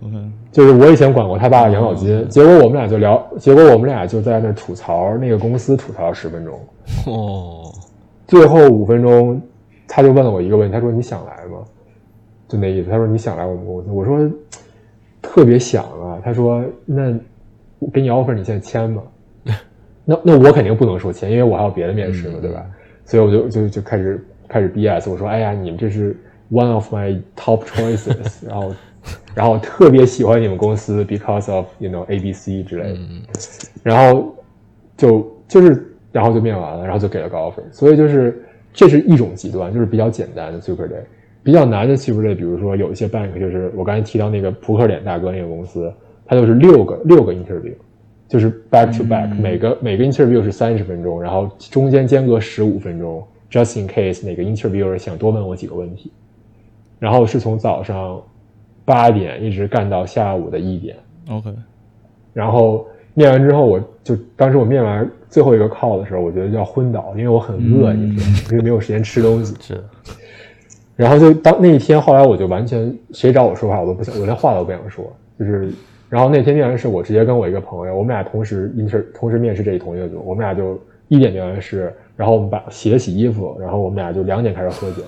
[0.00, 0.14] OK，
[0.52, 6.60] 就是我以前管过他爸的养老金，结果我们俩就聊，结果我们俩就在那吐槽那个公司，吐槽十分钟，
[7.06, 7.64] 哦，
[8.26, 9.40] 最后五分钟
[9.88, 11.64] 他就问了我一个问题，他说你想来吗？
[12.46, 14.30] 就那意思，他说你想来我们公司，我说
[15.20, 17.12] 特别想啊，他说那
[17.78, 19.02] 我给你 offer，你现在签吗？
[20.04, 22.64] 那那我肯定不能说签，因为我还有别的面试嘛，对吧？
[23.04, 26.16] 所以我就就就开始开始 BS，我说哎呀，你们这是
[26.50, 28.16] one of my top choices，
[28.48, 28.72] 然后
[29.34, 32.98] 然后特别喜欢你们公司 because of you know A B C 之类的，
[33.82, 34.34] 然后
[34.96, 38.42] 就就是然后就面完了，然后就给了个 offer，所以就是
[38.78, 41.02] 这是一种极端，就是比较简单的 Super Day，
[41.42, 45.92] 比较难的 Super Day，比如说有一些 bank 就是我刚才提到那个扑克脸大哥那个公司，
[46.24, 47.72] 它就是六个六个 interview，
[48.28, 53.20] 就是 back to back，、每个每个 interview 是三十分钟，然后中间间隔十五分钟
[53.50, 56.12] ，just in case 哪个 interviewer 想多问我几个问题，
[57.00, 58.22] 然后是从早上
[58.84, 60.96] 八点一直干到下午的一点
[61.28, 61.52] ，OK，
[62.32, 68.36] 然后面完之后，我就当时我面完最后一个 call 的时候，我觉得要昏倒，因为我很饿，你知道吗？
[68.50, 69.54] 因为没有时间吃东西。
[69.60, 69.82] 是，
[70.96, 75.04] 然后就当那一天，后来我就完全谁找我说话，我都不想，我连话都不想说。
[75.38, 75.70] 就是，
[76.08, 85.02] 然后那天面完试，我直接跟我一个朋友，我们俩同时 inter 同时面试这一同一个组，我们俩就一点面完试，然后我们把洗了洗衣服，然后我们俩就两点开始喝酒，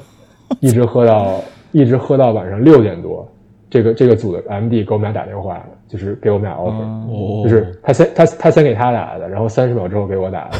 [0.61, 1.41] 一直喝到
[1.73, 3.27] 一直喝到晚上六点多。
[3.69, 10.59] 这个这个组的 MD 给我们俩打电话，就是给我们俩 offer，、哦就是他先他他先给他打的，然后三十秒之后给我打的，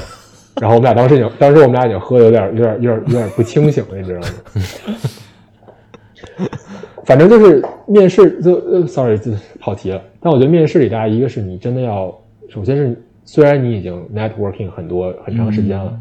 [0.61, 4.27] 然后我们俩当时已经当时我们俩已经喝的有点有点有点有点不清醒了，你知道吗？
[7.05, 10.01] 反正就是面试就呃，sorry，就跑题了。
[10.21, 12.15] 但我觉得面试里，大家一个是你真的要，
[12.49, 15.99] 首先是虽然你已经 networking 很多很长时间了，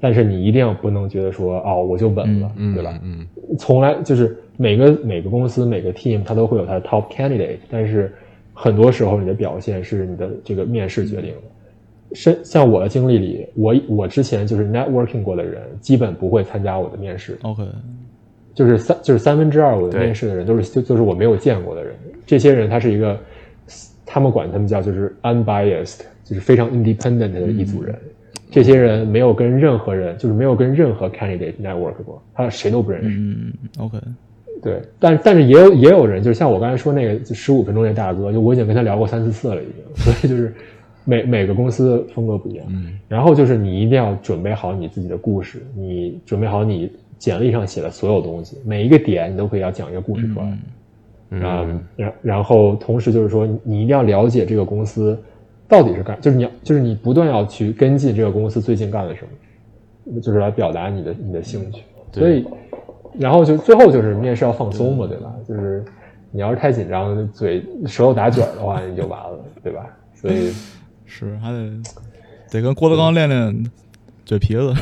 [0.00, 2.98] 但是你一定要不能觉得说哦我就稳了，嗯，对吧？
[3.04, 3.26] 嗯，
[3.58, 8.12] 从来就是每个每个公司每个 team 它都会有它的 top candidate，但是
[8.60, 12.14] 很多时候你的表现是你的这个面试决定的。
[12.14, 17.62] 是像我的经历里，我我之前就是 networking 过的人，基本不会参加我的面试，OK，
[18.54, 21.94] 就是三就是三分之二我的面试的人都是就就是我没有见过的人。
[22.26, 23.18] 这些人他是一个，
[24.04, 27.94] 他们管他们叫就是 unbiased，就是非常 independent 的一组人。
[28.50, 33.18] 这些人没有跟任何人，就是没有跟任何 candidate network 过，他谁都不认识。
[33.20, 33.98] 嗯，OK，
[34.62, 40.04] 对，但但是也有也有人，就是像我刚才说那个就十五分钟那大哥，就我已经跟他聊过三四次了，已经。
[40.04, 40.54] 所以就是
[41.04, 42.66] 每每个公司风格不一样。
[42.68, 50.46] 嗯然后就是你一定要准备好你自己的故事，你准备好你简历上写的所有东西，每一个点你都可以要讲一个故事出来。
[50.46, 50.58] 嗯
[51.30, 55.14] 嗯，然然后同时就是说，你你一定要了解这个公司
[55.68, 59.20] 到底是干，就是你要就是你不断要去跟进这个公司最近干了什
[60.06, 61.82] 么，就是来表达你的你的兴趣。
[62.10, 62.46] 对所以，
[63.18, 65.32] 然后就最后就是面试要放松嘛，对吧？
[65.46, 65.84] 就是
[66.30, 69.86] 你要是太紧张，嘴舌头打卷儿的话，你就完了，对吧？
[70.14, 70.52] 所以
[71.06, 71.70] 是还得
[72.50, 73.70] 得跟郭德纲练练
[74.24, 74.74] 嘴皮子，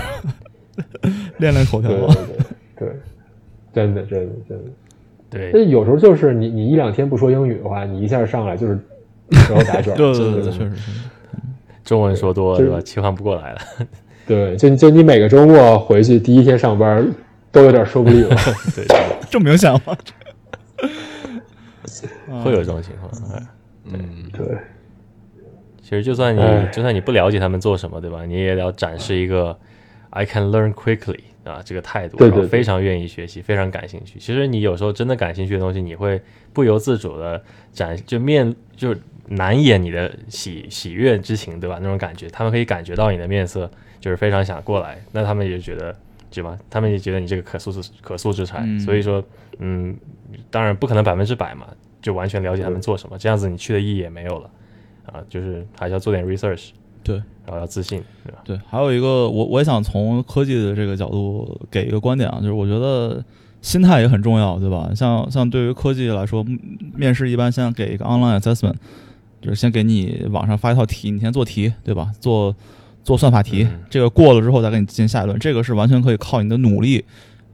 [1.38, 1.98] 练练口条对。
[1.98, 2.88] 对对对，
[3.72, 4.64] 真的真的真的。
[5.28, 8.78] 对但有时候就是你你一两天不说英语的话，你一下上来就是
[9.32, 10.90] 舌头打卷儿， 对对对，确实是。
[11.84, 12.80] 中文说多了是是吧？
[12.80, 13.58] 切换不过来了。
[14.26, 17.06] 对，就就你每个周末回去第一天上班
[17.56, 18.28] 都有点受不了。
[18.76, 19.80] 对，对这么明显吗？
[22.44, 23.10] 会有这种情况。
[23.32, 23.42] 哎
[23.84, 24.44] 嗯，对，
[25.80, 28.26] 其实就算你哎就算你不了解他们做什么，对吧？
[28.26, 29.58] 你也要展示一个
[30.10, 34.18] I can learn quickly 啊这个态度，对非常愿意学习，非常感兴趣。
[34.18, 36.20] 其实你有时候真的感兴趣的东西，你会
[36.52, 37.42] 不由自主的
[37.72, 38.94] 展就面就
[39.28, 41.78] 难掩你的喜喜悦之情，对吧？
[41.80, 45.96] 那种感觉，他们可以感觉到你的面色，就是非常想过来，那他们也觉得。
[46.36, 46.58] 对吧？
[46.68, 49.22] 他们也觉得你这个可塑之可塑之才，嗯所以说，
[49.58, 49.96] 嗯，
[50.50, 51.66] 当然不可能百分之百嘛，
[52.02, 54.50] 就完全了解他们做什么，这样子你去的意义也没有了
[55.06, 56.70] 啊，就是还是要做点 research，
[57.02, 58.38] 对，然后要自信，对吧？
[58.44, 63.24] 对，还有一个，我我也想从科技的这个角度给一个观点啊，就是我觉得
[63.62, 64.90] 心态也很重要，对吧？
[64.94, 66.58] 像像对于科技来说，嗯
[66.94, 68.74] 面试一般先给一个 online assessment，
[69.40, 72.10] 就是先给你网上发一套题，你先做题，对吧？
[72.20, 72.54] 做
[73.06, 77.04] 做算法题，嗯这个过了之后再给你进行下一轮，这个是完全可以靠你的努力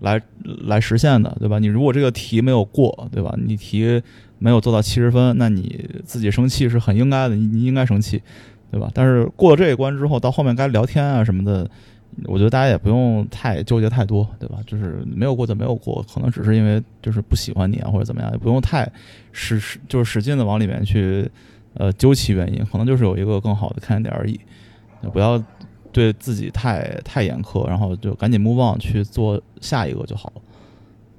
[0.00, 0.18] 来
[0.64, 1.58] 来实现的，对吧？
[1.58, 3.34] 你如果这个题没有过，对吧？
[3.36, 4.02] 你题
[4.38, 8.22] 没有做到七十分，那你自己生气是很应该的，你你应该生气，
[8.70, 8.90] 对吧？
[8.94, 11.70] 但是过了这一关之后，到后面该聊天啊什么的，
[12.24, 14.56] 我觉得大家也不用太纠结太多，对吧？
[14.66, 18.90] 就是没有过就没有过，可能只是因为就是不喜欢你啊或者怎么样，也不用太
[19.32, 21.30] 使使就是使劲的往里面去
[21.74, 24.40] 呃究其原因，可能就是有一个更好的看点而已，
[25.10, 25.42] 不要
[25.90, 30.42] 对自己太太严苛，然后就赶紧 move on 去做下一个就好了。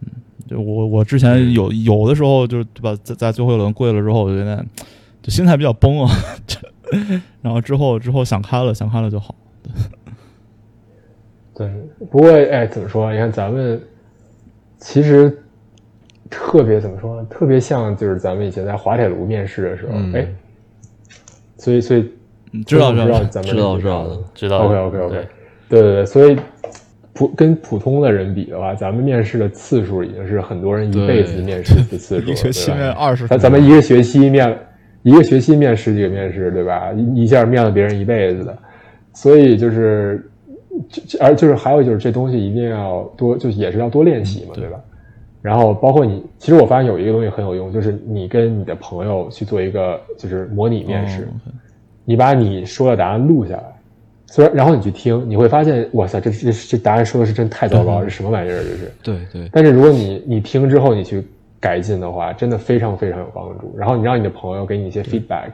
[0.02, 0.10] 嗯，
[0.48, 4.66] 就我我之前有有的时候就是对吧，在在最后一轮跪了之后，我就有点
[5.22, 6.10] 就心态比较崩啊，
[7.42, 9.36] 然后之后之后想开了，想开了就好。
[11.56, 11.72] 对。
[12.12, 13.12] 不过哎，怎么说？
[13.12, 13.82] 你看咱们
[14.80, 15.44] 其实
[16.30, 17.28] 特别怎么说呢？
[17.30, 20.28] 特别像就是咱们以前在滑铁卢面试的时候，嗯哎，
[21.58, 22.12] 所以所以嗯
[22.66, 25.28] 知道知知道，咱们知道知道的知道 OK OK OK，对。
[25.70, 26.38] 对对对，所以
[27.14, 32.80] 普跟普通的人比的话，咱们面试的次数已经是很多人一辈子面试的次数了， 一个学期对吧？
[32.82, 34.56] 面二十，咱咱们一个学期面
[35.02, 36.92] 一个学期面十几个面试，对吧？
[36.94, 38.58] 一一下面了别人一辈子的，
[39.14, 40.30] 所以就是，
[40.90, 44.68] 就就而就是还有就是这东西一定要多，就也是要多练习嘛，对。
[44.70, 44.80] 吧？
[45.42, 51.28] 然后包括你，其实我发现有一个东西很有用，就是你跟你的朋友去做一个就是模拟面试，
[52.06, 53.64] 你把你说的答案录下来，
[54.28, 58.92] 虽然然后你去听，你会发现，哇塞，这这这答案说的是真太糟糕了，这什么玩意儿这是？
[59.02, 61.24] 对对，但是如果你你听之后你去
[61.60, 63.74] 改进的话，真的非常非常有帮助。
[63.78, 65.52] 然后你让你的朋友给你一些 feedback，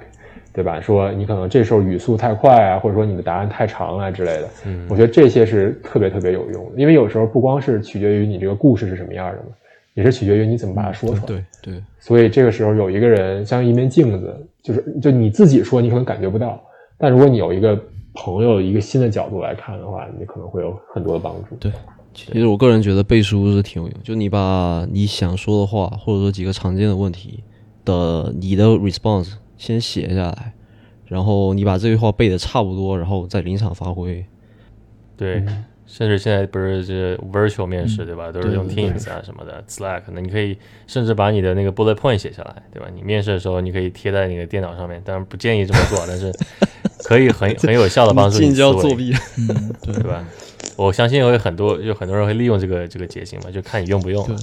[0.53, 0.81] 对吧？
[0.81, 4.49] 说你可能这时候语速太快啊，或者说你的答案太长啊之类的。
[4.65, 9.49] 嗯我觉得这些是特别特别有用的，因为有时候不光是取决于你这个故事是什么样的嘛，
[9.93, 11.23] 也是取决于你怎么把它说出来。
[11.27, 14.35] 对对，所以这个时候有一个人像一面镜子，
[14.69, 16.61] 就是就你自己说你可能感觉不到，
[16.95, 17.75] 但如果你有一个
[18.13, 21.55] 朋友一个新的角度来看的话，你可能会有很多的帮助。
[21.55, 21.71] 对，
[22.13, 27.43] 其实我个人觉得背书是挺有用，就你把你想说的话，或者说几个常见的问题
[27.83, 30.53] 的你的 response 先写下来，
[31.07, 34.23] 然后你把这句话背的差不多，然后再临场发挥。
[35.17, 35.43] 对，
[35.91, 38.31] 甚至现在不是这 virtual 面试对吧？
[38.31, 42.87] 都是用 Teams 啊什么的 Slack，那你可以甚至把你的那个 bullet point 写下来，对吧？
[42.93, 46.31] 你面试的时候你可以贴在你的电脑上面，当然不建议这么做，但是
[47.03, 50.23] 可以很 很有效的帮助你近思维交作弊，嗯，对对吧？
[50.77, 54.35] 我相信会很多，就很多人会利用这个这个捷径嘛，就看你用不用对，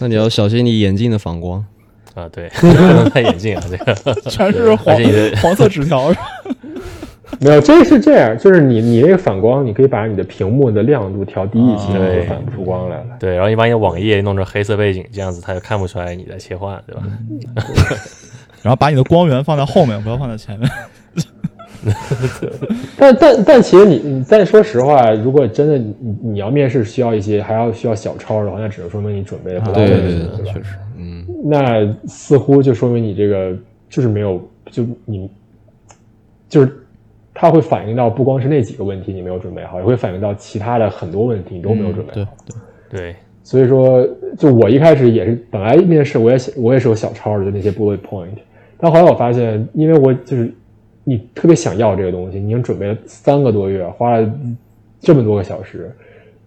[0.00, 1.64] 那你要小心你眼镜的反光。
[2.14, 2.28] 啊。
[2.32, 3.94] 对，不能戴眼镜啊，这个
[4.30, 4.96] 全是黄
[5.42, 6.10] 黄色纸条，
[7.40, 13.06] 没有，这是这样，就是你你那个反光，你可以把你的屏幕的亮度调低一些，就反不出光来了。
[13.18, 17.02] 对，然后你把你的网页弄成黑色背景，这样子他就看不出来你在切换，对吧？
[18.62, 20.68] 然后把你的光源放在后面，不要放在前面。
[22.96, 30.32] 但但但其实你你但说实话，如果真的你你要面试需要一些还要需要小抄的话，那只能说明你准备的不到位，对对对吧？
[30.44, 33.54] 确实，嗯，那似乎就说明你这个
[33.88, 35.30] 就是没有，就你
[36.48, 36.76] 就是
[37.38, 42.32] 它会反映到不光是那几个问题你没有准备好，也会反映到其他的很多问题你都没有准备对好。
[42.88, 44.08] 对，对，所以说，
[44.38, 48.28] 就我一开始也是本来面试我也写我也是有小抄的，就那些 bullet point，
[48.78, 50.50] 但后来我发现，因为我就是
[51.04, 54.32] 你特别想要这个东西，你已经准备了三个多月，花了
[54.98, 55.94] 这么多个小时，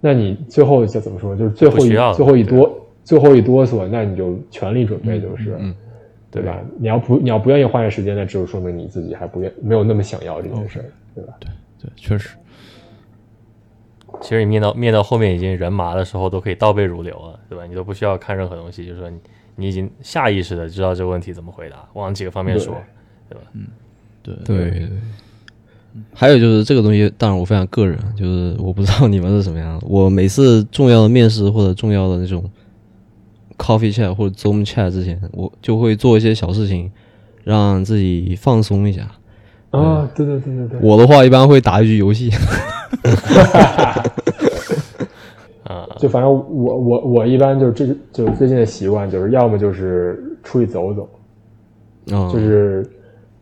[0.02, 5.76] 那你最后就怎么说，就是最后一最后一哆最后一哆嗦，那你就全力准备就是，嗯
[6.32, 6.60] 对吧？
[6.78, 11.34] 你要不你要不愿意花这时间，那只有说明你自己还不愿没有那么想要这件事儿，对吧？
[11.40, 11.50] 对
[11.82, 12.30] 对，确实，
[14.22, 17.66] 其实你面到面到后面已经人麻的时候，都可以倒背如流了，对吧？
[17.66, 19.20] 你都不需要看任何东西，就是说你
[19.56, 22.76] 你已经下意识的知道这个问题怎么回答，往几个方面说，
[24.22, 24.90] 对对对。
[26.14, 29.88] 还有就是这个东西，当然我非常个人，就是我不知道你们是什么样的。
[29.88, 32.48] 我每次重要的面试或者重要的那种
[33.60, 36.92] coffee chat 或者 Zoom chat 之前，我就会做一些小事情，
[37.44, 39.12] 让自己放松一下。
[39.72, 42.28] 啊，对对对对对，我的话一般会打一局游戏，
[45.64, 51.08] 啊、就反正我我我一般就是这就是最近的习惯就是要么就是出去走走，
[52.16, 52.84] 啊，就是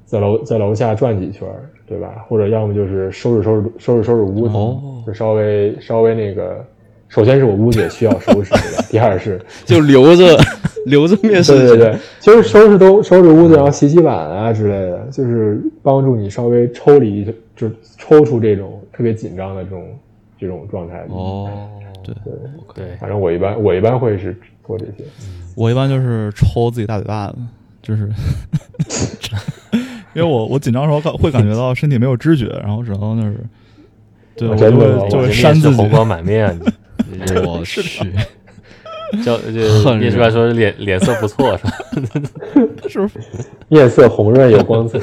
[0.03, 1.47] 在楼在楼下转几圈，
[1.87, 2.25] 对吧？
[2.27, 6.65] 或者要么就是收拾收拾收拾收拾屋子，哦就稍微稍微那个，
[7.09, 8.53] 首先是我屋子也需要收拾？
[8.91, 10.37] 第二是，就留着
[10.85, 11.53] 留着面试。
[11.53, 19.99] 对对对，其实收拾都收拾屋子，然后洗洗碗啊之类的，就是帮助你稍微抽离，就抽出这种特别紧张的这种
[20.39, 21.05] 这种状态。
[21.09, 21.49] 哦，
[22.03, 22.33] 对对
[22.75, 25.03] 对，反正我一般我一般会是做这些。
[25.55, 27.35] 我一般就是抽自己大嘴巴子，
[27.81, 28.07] 就是
[30.13, 33.37] 因为我我紧张的时候感会感觉到身体没有知觉，然后只能就是，
[34.35, 36.57] 对啊我就会就我这会扇自己红，光满面
[37.45, 37.81] 我去，
[39.23, 41.71] 叫这恨面试官说脸脸色不错是吧？
[42.89, 43.19] 是不是？
[43.69, 44.99] 面色红润有光泽，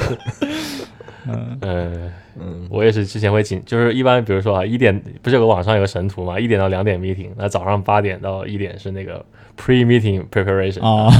[1.26, 9.24] 嗯，嗯，嗯，我也是之前会紧，就是一般比如说啊，一点不是有个网上有个神图嘛，一点到两点 meeting，那早上八点到一点是那个
[9.58, 11.10] pre meeting preparation 啊，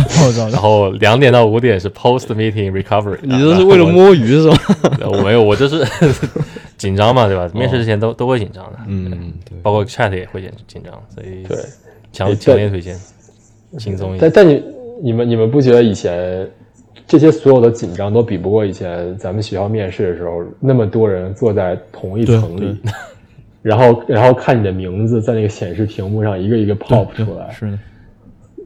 [0.50, 3.18] 然后两点到五点是 post meeting recovery。
[3.22, 4.56] 你这是为了摸鱼是吧？
[5.00, 5.18] 我？
[5.18, 5.78] 我没有，我就是
[6.76, 7.50] 紧张嘛，对吧？
[7.54, 11.56] 面试之前都都会紧张的，嗯，包括 chat 也会紧紧张，所以对。
[12.12, 12.96] 强对强烈推荐，
[13.76, 14.30] 轻松一点。
[14.32, 14.62] 但但你
[15.02, 16.48] 你们你们不觉得以前
[17.08, 22.78] 这些所有的紧张都比不过以前咱们学校面试的时候那么多人坐在同一层里，
[23.62, 27.78] 然后然后看你的名字在那个显示屏幕上一个一个 pop 出来，是的，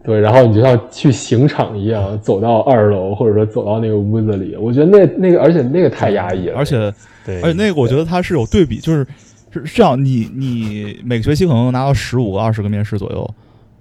[0.08, 6.90] 对，然后你就像去刑场一样走到二楼或者说走到那个屋子里，我觉得那那个而且那个太压抑了，而且
[7.26, 9.06] 对，而且那个我觉得它是有对比，就是
[9.52, 13.34] 是是这样，你你每个学期可能能拿到十五个、二十个面试左右，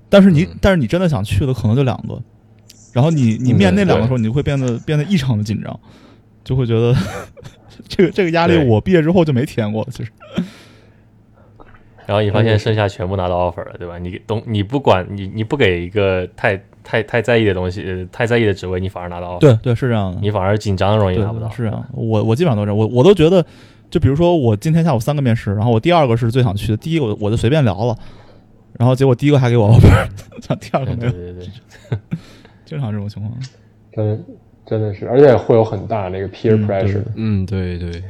[0.09, 0.57] 但是你、嗯。
[0.59, 2.21] 但是你真的想去的可能就两个，
[2.91, 5.80] 然后你你嗯面那两个对时候，你就会变得变得异常的紧张，
[6.43, 6.93] 就会觉得
[7.88, 10.11] 这个这个压力我毕业之后就没体验过了，其实
[12.08, 13.99] 然后你发现剩下全部拿到 offer 了，对吧？
[13.99, 21.47] 你东你不管你你不给一个太太太在意的东西，呃，太在意的职位，你反而拿到 offer，对对是这样的，你反而紧张容易拿不到。
[21.51, 23.45] 是这样，我我基本上都这样，我我都觉得，
[23.91, 27.95] 就比如说我今天下午三个面试，然后我第二个是最想去的，第一个我我就随便聊了，
[28.80, 31.99] 然后结果第一个还给我 offer，第二个没有，对对对对，
[32.66, 33.34] 经常这种情况。
[33.91, 34.26] 真
[34.66, 38.03] 真的是，而且会有很大那个 peer 嗯对 pressure，、嗯，对对，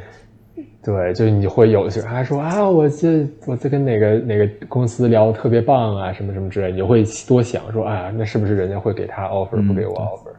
[0.88, 10.32] 对，就你会有的时候还说啊，我这我在跟哪个哪个公司聊的特别棒啊，什么什么之类，你就会多想说，啊，那是不是人家会给他 offer，嗯不给我 offer，、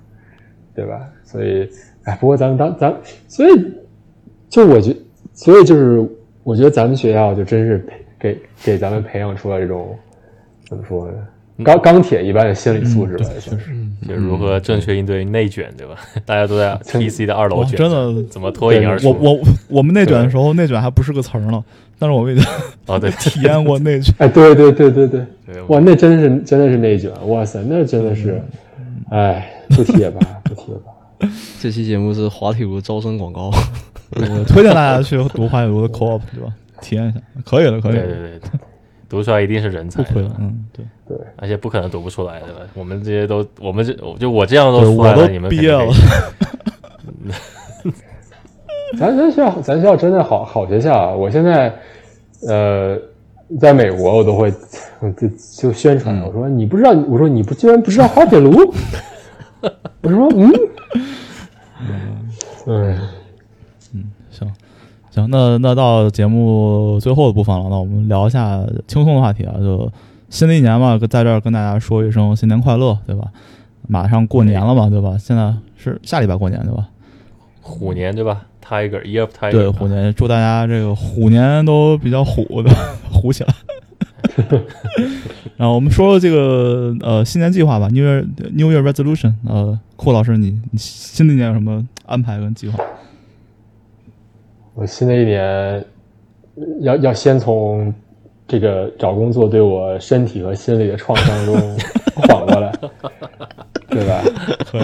[0.75, 1.07] 对吧？
[1.23, 1.69] 所以，
[2.05, 2.97] 哎，不过咱们当咱，
[3.27, 3.75] 所以
[4.49, 4.97] 就我觉，
[5.35, 6.03] 所以就是
[6.43, 9.95] 我觉得咱们学校就真是培给给咱们培养出了这种
[10.67, 11.27] 怎么说呢，
[11.65, 13.67] 钢钢铁一般的心理素质吧，嗯对算是。
[14.09, 15.97] 就如何正确应对内卷，对吧？
[16.25, 19.11] 大家都在 TC 的二楼，卷，真的怎么脱颖而出？
[19.11, 19.41] 我我
[19.79, 21.63] 我们内卷的时候，内卷还不是个词儿呢，
[21.99, 22.49] 但是我们已经
[22.87, 24.15] 哦，对， 体验过内卷。
[24.19, 25.21] 哎，对对对对对，
[25.53, 28.41] 对哇，那真是真的是内卷，哇塞，那真的是，
[29.11, 31.29] 哎，不提也罢，不提也罢。
[31.61, 33.51] 这期节目是滑铁卢招生广告。
[34.13, 36.53] 我推荐大家去读滑铁卢的 co-op，对吧？
[36.81, 38.41] 体验一下，可以的，可以对，对对，
[39.09, 40.03] 读出来一定是人才
[40.39, 42.61] 嗯，对，对，而且不可能读不出来，对吧？
[42.75, 45.85] 我们这些都，我们这就我这样都对出来了，你们毕业了。
[48.99, 51.13] 咱咱学校，咱学校真的好好学校啊！
[51.15, 51.75] 我现在，
[52.47, 52.99] 呃，
[53.61, 55.29] 在美国我都会就
[55.61, 58.51] 就宣传，我说你不知道，我说你不居然不知道滑铁卢，
[60.03, 60.53] 我说嗯，
[62.67, 62.99] 嗯，
[65.11, 69.91] 行，那那到节目最后的部分了，那我们聊一下轻松的话题啊，就
[70.31, 73.29] 新的一年嘛，在这儿跟大家说一声新年快乐，对吧？
[73.87, 75.17] 马上过年了嘛，对吧？
[75.19, 76.89] 现在是下礼拜过年，对吧？
[77.63, 82.71] 虎年对吧？Tiger Year of Tiger，对，虎年，祝大家这个虎年都比较虎的，
[83.11, 83.55] 虎起来。
[85.57, 89.35] 然后我们说说这个呃新年计划吧，New Year New Year Resolution。
[89.47, 92.79] 呃，库老师，你你新的一年有什么安排跟计划？
[94.79, 95.85] 我新的一年
[96.83, 97.93] 要要先从
[98.47, 101.57] 这个找工作对我身体和心理的创伤中
[102.15, 102.73] 缓过来，
[103.91, 104.23] 对吧？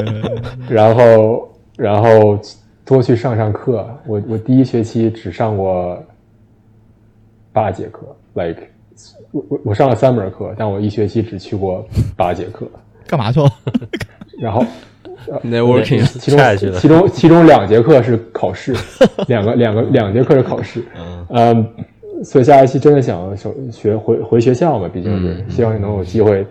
[0.69, 2.37] 然后然后
[2.85, 3.89] 多去上上课。
[4.07, 6.03] 我我第一学期只上过
[7.53, 8.01] 八节课
[8.35, 8.63] ，like
[9.31, 12.67] 我我我上了三门课，但我一学期只去过八节课。
[13.07, 13.51] 干嘛去了？
[14.41, 14.65] 然后
[15.45, 16.39] Networking 其中
[16.79, 18.75] 其中其中两节课是考试，
[19.29, 20.83] 两个两个两节课是考试。
[21.29, 21.67] 嗯，
[22.23, 26.47] 所以下一期真的想学学回回学校嘛，毕竟是嗯希望能有机会，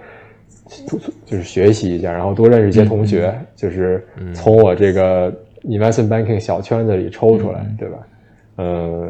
[1.26, 5.32] 就是学习一下，然后多认识一些同学，就是从我这个
[5.64, 7.98] investment banking 小圈子里抽出来，对吧？
[8.58, 9.10] 嗯，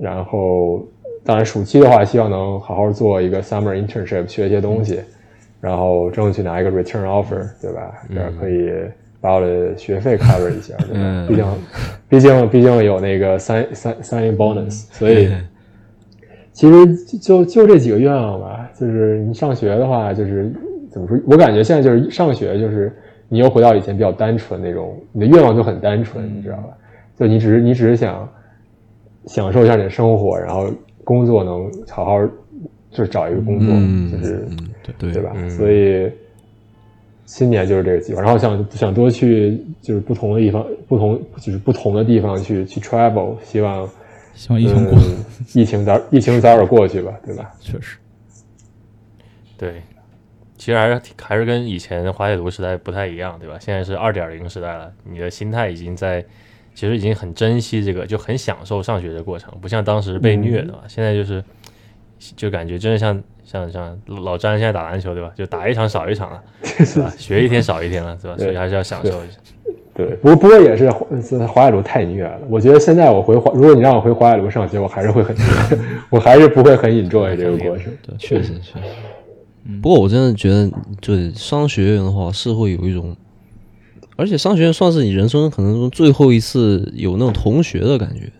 [0.00, 0.86] 然后
[1.24, 5.00] 当然暑期的话，希望能好好做一个 summer internship，学一些东西，
[5.60, 7.92] 然后争取拿一个 return offer，对吧？
[8.08, 8.70] 这样可以
[9.20, 10.94] 把我的学费 cover 一下，对吧？
[10.94, 11.46] 嗯毕竟，
[12.08, 15.30] 毕竟，毕竟有那个 sign sign signing bonus，所以
[16.52, 18.70] 其实就就这几个愿望吧。
[18.74, 20.52] 就是你上学的话，就是
[20.90, 21.18] 怎么说？
[21.26, 22.92] 我感觉现在就是上学，就是
[23.28, 26.68] 你又回到以前比较单纯那种，你的愿望就很单纯，你知道吧？
[27.18, 28.26] 就你只是你只是想
[29.26, 30.70] 享受一下你的生活，然后
[31.04, 32.18] 工作能好好
[32.90, 34.68] 就是找一个工作，嗯，就是嗯
[34.98, 35.32] 对对吧？
[35.34, 36.10] 嗯所以
[37.26, 43.88] 新年就是这个计划，然后想想多去就是不同的地方，不同就是不同的地方去去 travel，希望
[44.34, 47.52] 希望疫情过，嗯、疫情早疫情早点过去吧，对吧？
[47.60, 47.96] 确实。
[49.56, 49.82] 对，
[50.56, 53.56] 其实还是还是跟以前滑铁卢时代不太一样，对吧？
[53.60, 56.24] 现在是二点零时代了，你的心态已经在，
[56.74, 60.82] 其实已经很珍惜这个，就很享受上学的过程，不像当时被虐的吧？
[60.88, 61.44] 现在就是
[62.36, 65.32] 就感觉真的像像像老詹现在打篮球对吧？
[65.34, 67.12] 就打一场少一场了， 对吧？
[67.16, 68.36] 学一天少一天了，对吧？
[68.38, 69.38] 所以还是要享受一下。
[69.92, 71.06] 对，不过不过也是华
[71.46, 72.38] 华海卢太虐了。
[72.48, 75.36] 我觉得现在我回华，如果你让我回华海卢上学，我还是会很，
[76.10, 77.92] 我还是不会很 enjoy 这个过程。
[78.06, 78.86] 对，确实确实。
[79.82, 80.70] 不过我真的觉得，
[81.00, 83.14] 就是商学院的话是会有一种，
[84.16, 88.30] 而且商学院算是你人生可能中最后一次有那种同学的感觉。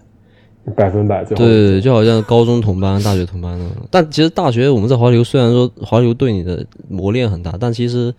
[0.76, 3.86] 百分百最后对，就好像高中同班、大学同班那种。
[3.90, 8.14] 但其实大学我们在华流，虽然说华流对你的磨练很大，但其实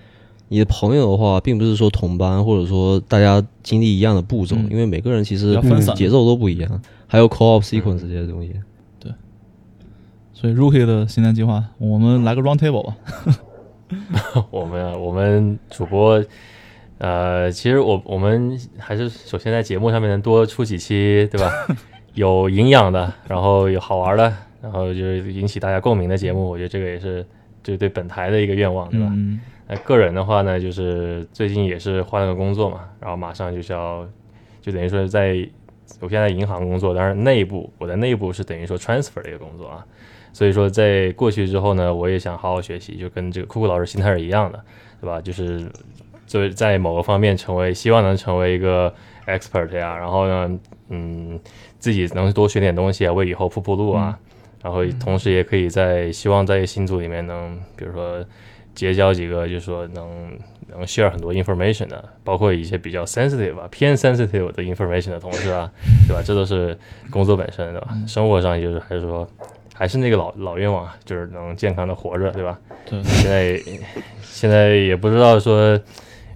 [0.49, 8.53] 你的朋友的话，并不是说同班，或者说大家经历一样的步骤，嗯因为每个人其实分散节奏都不一样，还有 co-op sequence 这些东西。
[8.99, 9.11] 对
[10.33, 12.97] 所以 Rookie 的新年计划，我们来个 round table 吧。
[14.49, 16.23] 我们啊我们主播，
[16.97, 21.51] 呃，其实我我们还是首先在节目上面能多出几期，对吧？
[22.13, 27.25] 有营养的，然后有好玩的，然后就是引起大家共鸣的节目，我觉得这个也是
[27.63, 29.07] 就对本台的一个愿望，对吧？
[29.11, 34.07] 嗯，那个人的话呢，就是最近也是换了个工作嘛，然后马上就是要，
[34.61, 35.47] 就等于说在
[35.99, 39.85] 我现在银行工作，当然内部我的内部是等于说 transfer 的一个工作啊，
[40.33, 44.59] 所以说在过去之后呢，我也想好好学习，就跟这个酷酷老师心态是一样的，
[44.99, 45.21] 对吧？
[45.21, 45.65] 就是
[46.25, 48.93] 就在某个方面成为，希望能成为一个
[49.27, 50.59] expert 呀，然后呢，
[50.89, 51.39] 嗯，
[51.81, 54.17] 自己能多学点东西啊，为以后铺铺路啊。
[54.63, 58.23] 然后同时也可以在希望在新组里面能，比如说
[58.75, 60.37] 结交几个，就是说能
[60.69, 65.71] 能 share 很多 information 的，包括一些比较 sensitive 吧，偏 sensitive 的 information 的同事啊，
[66.07, 66.21] 对吧？
[66.23, 66.77] 这都是
[67.09, 67.87] 工作本身，对吧？
[68.07, 69.27] 生活上就是还是说
[69.73, 72.59] 还是那个老老愿望啊，就是能健康的活着，对吧？
[72.85, 73.59] 对，现在
[74.21, 75.79] 现在也不知道说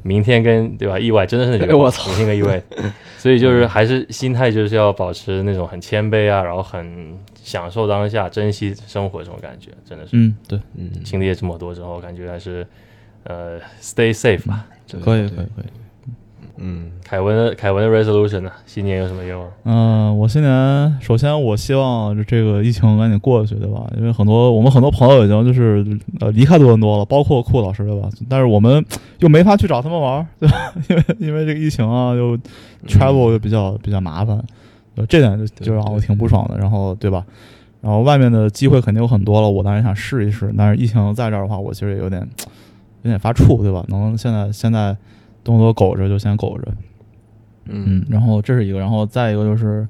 [0.07, 0.99] 明天跟对吧？
[0.99, 2.07] 意外真的是那个我操。
[2.09, 2.61] 明天跟意外，
[3.17, 10.11] 所以就是还是心态就是要保持那种很谦卑啊，然后很享受当下，珍惜生活这种感觉，真的是。
[10.13, 12.65] 嗯，对，嗯，经历了这么多之后，感觉还是
[13.23, 14.67] 呃 stay safe 吧。
[14.87, 15.65] 对可以，对可以，可以。
[16.57, 18.51] 嗯，凯文凯文的 resolution 呢？
[18.65, 19.47] 新年有什么愿望？
[19.63, 23.85] 嗯、我新年首先我希望这个疫情赶紧过去，对吧？
[23.97, 25.85] 因为很多我们很多朋友已经就是
[26.19, 28.09] 呃离开多伦多了，包括库老师，对吧？
[28.29, 28.83] 但是我们
[29.19, 30.73] 又没法去找他们玩儿，对吧？
[30.89, 32.37] 因为因为这个疫情啊，又
[32.87, 34.41] travel 又比较比较麻烦，
[34.95, 36.57] 呃这点就就让我挺不爽的。
[36.57, 37.25] 然后对吧？
[37.81, 40.51] 然后外面的机会肯定有很多了，我当然想试一试。
[40.57, 42.21] 但是疫情在这儿的话，我其实也有点
[43.03, 43.83] 有点发怵，对吧？
[43.89, 44.95] 能现在现在
[45.45, 46.73] 多伦多苟着就先苟着，
[47.69, 49.87] 嗯，然后这是一个，然后再一个就是，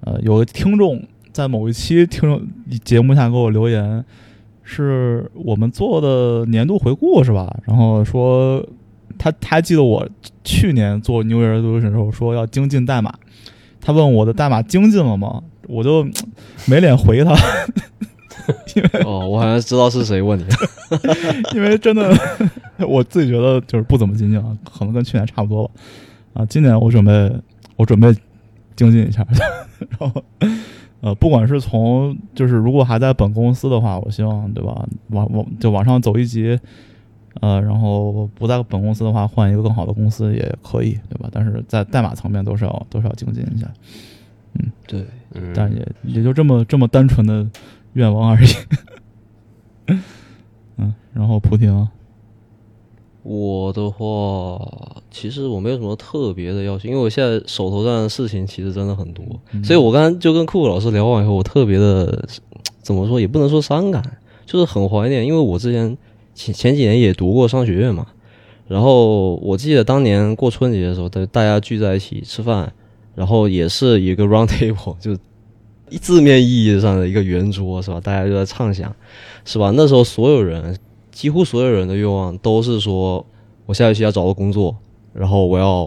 [0.00, 1.02] 呃，有个听众
[1.32, 2.40] 在某一期听众
[2.84, 4.04] 节目下给我留言，
[4.62, 7.58] 是我们做的年度回顾是吧？
[7.66, 8.64] 然后说
[9.18, 10.08] 他他还记得我
[10.44, 13.12] 去年做 New Year Resolution 的时候说要精进代码，
[13.80, 15.42] 他问我的代码精进了吗？
[15.66, 16.06] 我就
[16.66, 17.34] 没脸回他，
[19.04, 20.44] 哦，我好像知道是谁问你。
[21.54, 22.12] 因为真的
[22.86, 25.74] 我自己觉得就是不怎么精进啊，可能跟去年差不多吧。
[26.34, 27.32] 啊，今年我准备
[27.76, 28.14] 我准备
[28.76, 29.26] 精进一下，
[29.98, 30.24] 然后
[31.00, 36.58] 呃，不管是从就是如果还在本公司的话，我希望对吧，往往就往上走一级，
[37.40, 41.28] 呃，然后不在本公司的话，换一个更好的公司也可以，对吧？
[41.32, 43.66] 但是在代码层面都是要都是要精进一下，
[44.54, 45.04] 嗯对，
[45.34, 47.46] 嗯，但也也就这么这么单纯的
[47.94, 48.48] 愿望而已。
[50.78, 51.88] 嗯，然后菩提呢？
[53.24, 59.24] 我的话，其实我没有什么特别的要求，因为我现在手头上的事情其实真的很多，
[59.62, 62.28] 所以我刚刚就跟酷酷老师聊完以后，我特别的
[62.80, 64.02] 怎么说，也不能说伤感，
[64.44, 65.96] 就是很怀念，因为我之前
[66.34, 68.08] 前前几年也读过商学院嘛，
[68.66, 72.72] 然后我记得当年过春节的时候，大大家聚在一起吃饭，
[73.14, 75.16] 然后也是一个 round table，就
[75.98, 78.00] 字面意义上的一个圆桌，是吧？
[78.00, 78.94] 大家就在畅想，
[79.44, 79.72] 是吧？
[79.76, 80.76] 那时候所有人。
[81.12, 83.24] 几乎所有人的愿望都是说，
[83.66, 84.74] 我下学期要找到工作，
[85.12, 85.86] 然后我要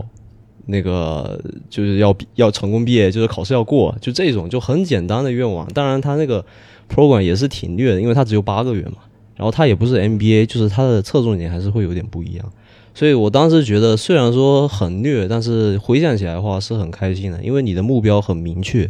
[0.68, 5.68] 那个就是要要成功毕业，就是考试要过，就这种就很简单的愿望。
[5.74, 6.46] 当然，他那个
[6.94, 8.98] program 也是挺虐的，因为他只有八个月嘛，
[9.36, 12.46] 然后他也不是 MBA，就是他的侧重点还是会有点不一样。
[12.94, 18.88] 所以我当时觉得，虽然说很虐，但是回想起来的话是很开心的，因为你的目标很明确。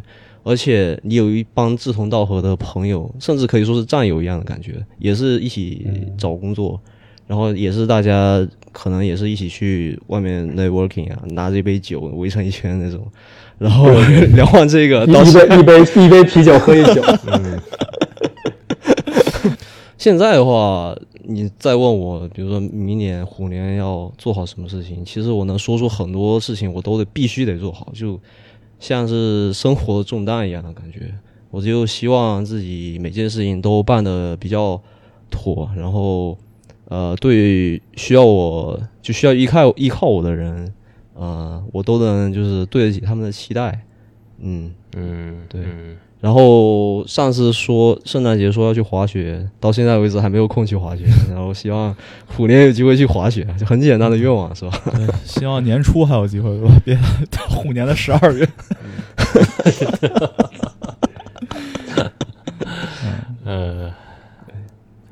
[0.48, 5.88] 而且你有一帮志同道合的朋友，甚至可以说是战友一样的感觉，也是一起
[6.20, 6.80] 找工作，
[7.26, 13.04] 然后也是大家可能也是一起去外面 networking 啊，拿着一杯酒围成一圈那种，
[13.58, 13.90] 然后
[14.36, 17.02] 聊完这个，到一杯一杯一杯啤酒喝一宿。
[17.34, 17.60] 嗯，
[19.98, 28.20] 现在的话，你再问我，比如说明年虎年要做好什么事情，其实我能说出很多事情，我都得必须得做好，就。
[28.80, 31.14] 像是生活的重担一样的感觉，
[31.50, 34.82] 我就希望自己每件事情都办得比较
[35.30, 36.38] 妥，然后，
[36.90, 40.74] 呃，对需要我就需要依靠依靠我的人，
[41.14, 43.86] 呃，我都能就是对得起他们的期待，
[44.40, 44.74] 嗯。
[44.98, 45.62] 嗯，对。
[46.22, 51.06] 然后上次说圣诞节说要去滑雪，到现在为止还没有空去滑雪。
[51.30, 54.72] 然后希望虎年有机会去滑雪，就很简单的愿望是吧？
[54.96, 56.50] 对，希望年初还有机会，
[56.84, 56.96] 别
[57.30, 58.48] 到虎年的十二月。
[63.46, 63.94] 呃，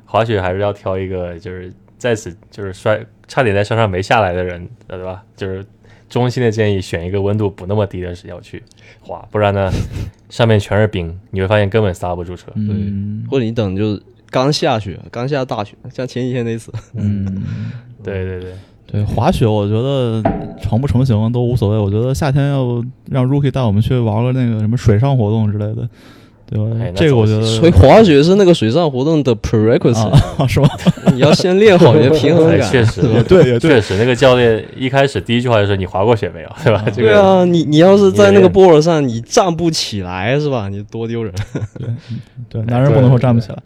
[0.04, 5.22] 滑雪还是要挑一个，就是在此就是摔差点在山上没下来的人，对吧？
[5.36, 5.64] 就是
[6.14, 8.62] 衷心的建议选一个温度不那么低的时要去
[9.00, 9.68] 滑，不然呢，
[10.30, 12.52] 上面全是冰，你会发现根本刹不住车。
[12.54, 16.72] 嗯，或者你等就是刚下雪，刚下大雪，像前几天那次。
[16.94, 17.42] 嗯，
[18.04, 18.52] 对对对
[18.86, 20.22] 对，滑雪我觉得
[20.62, 22.80] 成不成型都无所谓，我觉得夏天要
[23.10, 25.88] 让 Rookie 带我们去玩个那个什么水上活动之类的。
[26.54, 26.92] 对吧？
[26.94, 30.16] 这个我觉得，所以滑雪是那个水上活动的 prerequisite，
[30.46, 30.68] 是吧？
[31.12, 32.70] 你要先练好你的平衡感。
[32.70, 36.48] 确实，对，也确实，那个教练一开始第一句话就说：“你滑过雪没有？
[36.62, 40.68] 对吧？”对啊， 你你要是在那个 board 上你站不起来是吧？
[40.68, 41.32] 你多丢人。
[41.76, 41.88] 对
[42.48, 43.58] 对，男人不能说站不起来。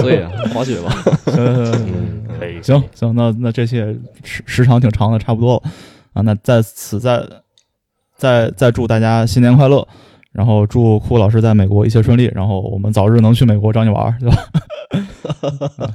[0.00, 0.92] 所以啊，滑雪吧。
[1.26, 2.60] 嗯，可以。
[2.60, 3.94] 行行，那那这些
[4.24, 5.62] 时时长挺长的，差不多了
[6.14, 6.22] 啊。
[6.22, 7.22] 那在此再
[8.16, 9.86] 再再祝大家新年快乐。
[10.32, 14.36] 然后祝酷老师在美国一切顺利，然后我们早日能去美国找你玩，对吧？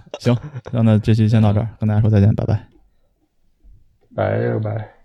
[0.20, 0.38] 行，
[0.72, 2.68] 那那这期先到这儿，跟大家说再见，拜拜，
[4.16, 4.97] 拜拜。